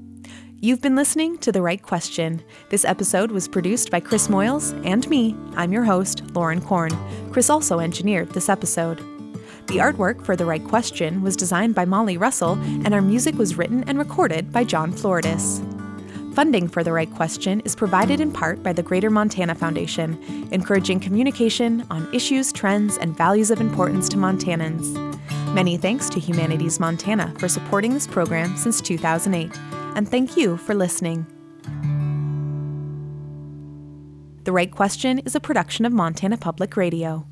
You've 0.61 0.81
been 0.81 0.97
listening 0.97 1.37
to 1.39 1.53
The 1.53 1.61
Write 1.61 1.83
Question. 1.83 2.43
This 2.71 2.87
episode 2.87 3.31
was 3.31 3.49
produced 3.49 3.91
by 3.91 4.01
Chris 4.01 4.29
Moyles 4.29 4.73
and 4.87 5.07
me. 5.11 5.37
I'm 5.57 5.73
your 5.73 5.85
host, 5.85 6.23
Lauren 6.35 6.61
Korn. 6.61 6.93
Chris 7.33 7.51
also 7.51 7.81
engineered 7.81 8.31
this 8.31 8.49
episode. 8.49 9.14
The 9.67 9.79
artwork 9.81 10.25
for 10.25 10.37
The 10.37 10.45
Write 10.45 10.65
Question 10.65 11.23
was 11.23 11.37
designed 11.37 11.75
by 11.75 11.85
Molly 11.85 12.17
Russell, 12.17 12.53
and 12.85 12.95
our 12.95 13.03
music 13.03 13.35
was 13.37 13.57
written 13.57 13.83
and 13.85 13.99
recorded 13.99 14.53
by 14.53 14.65
John 14.65 14.93
Floridis. 14.93 15.63
Funding 16.35 16.69
for 16.69 16.83
The 16.83 16.93
Write 16.93 17.15
Question 17.15 17.61
is 17.61 17.77
provided 17.77 18.21
in 18.21 18.33
part 18.33 18.63
by 18.63 18.73
the 18.73 18.83
Greater 18.83 19.09
Montana 19.09 19.55
Foundation, 19.55 20.19
encouraging 20.51 21.01
communication 21.01 21.87
on 21.91 22.13
issues, 22.13 22.53
trends, 22.53 22.99
and 22.99 23.17
values 23.17 23.51
of 23.51 23.61
importance 23.61 24.09
to 24.11 24.17
Montanans. 24.17 24.95
Many 25.55 25.77
thanks 25.77 26.11
to 26.11 26.21
Humanities 26.21 26.81
Montana 26.81 27.33
for 27.39 27.49
supporting 27.49 27.95
this 27.95 28.07
program 28.07 28.57
since 28.57 28.81
2008, 28.81 29.57
and 29.97 30.09
thank 30.09 30.37
you 30.37 30.57
for 30.57 30.75
listening. 30.75 31.27
The 34.43 34.53
Write 34.53 34.73
Question 34.73 35.21
is 35.21 35.35
a 35.35 35.41
production 35.41 35.85
of 35.85 35.93
Montana 35.93 36.37
Public 36.37 36.77
Radio. 36.77 37.27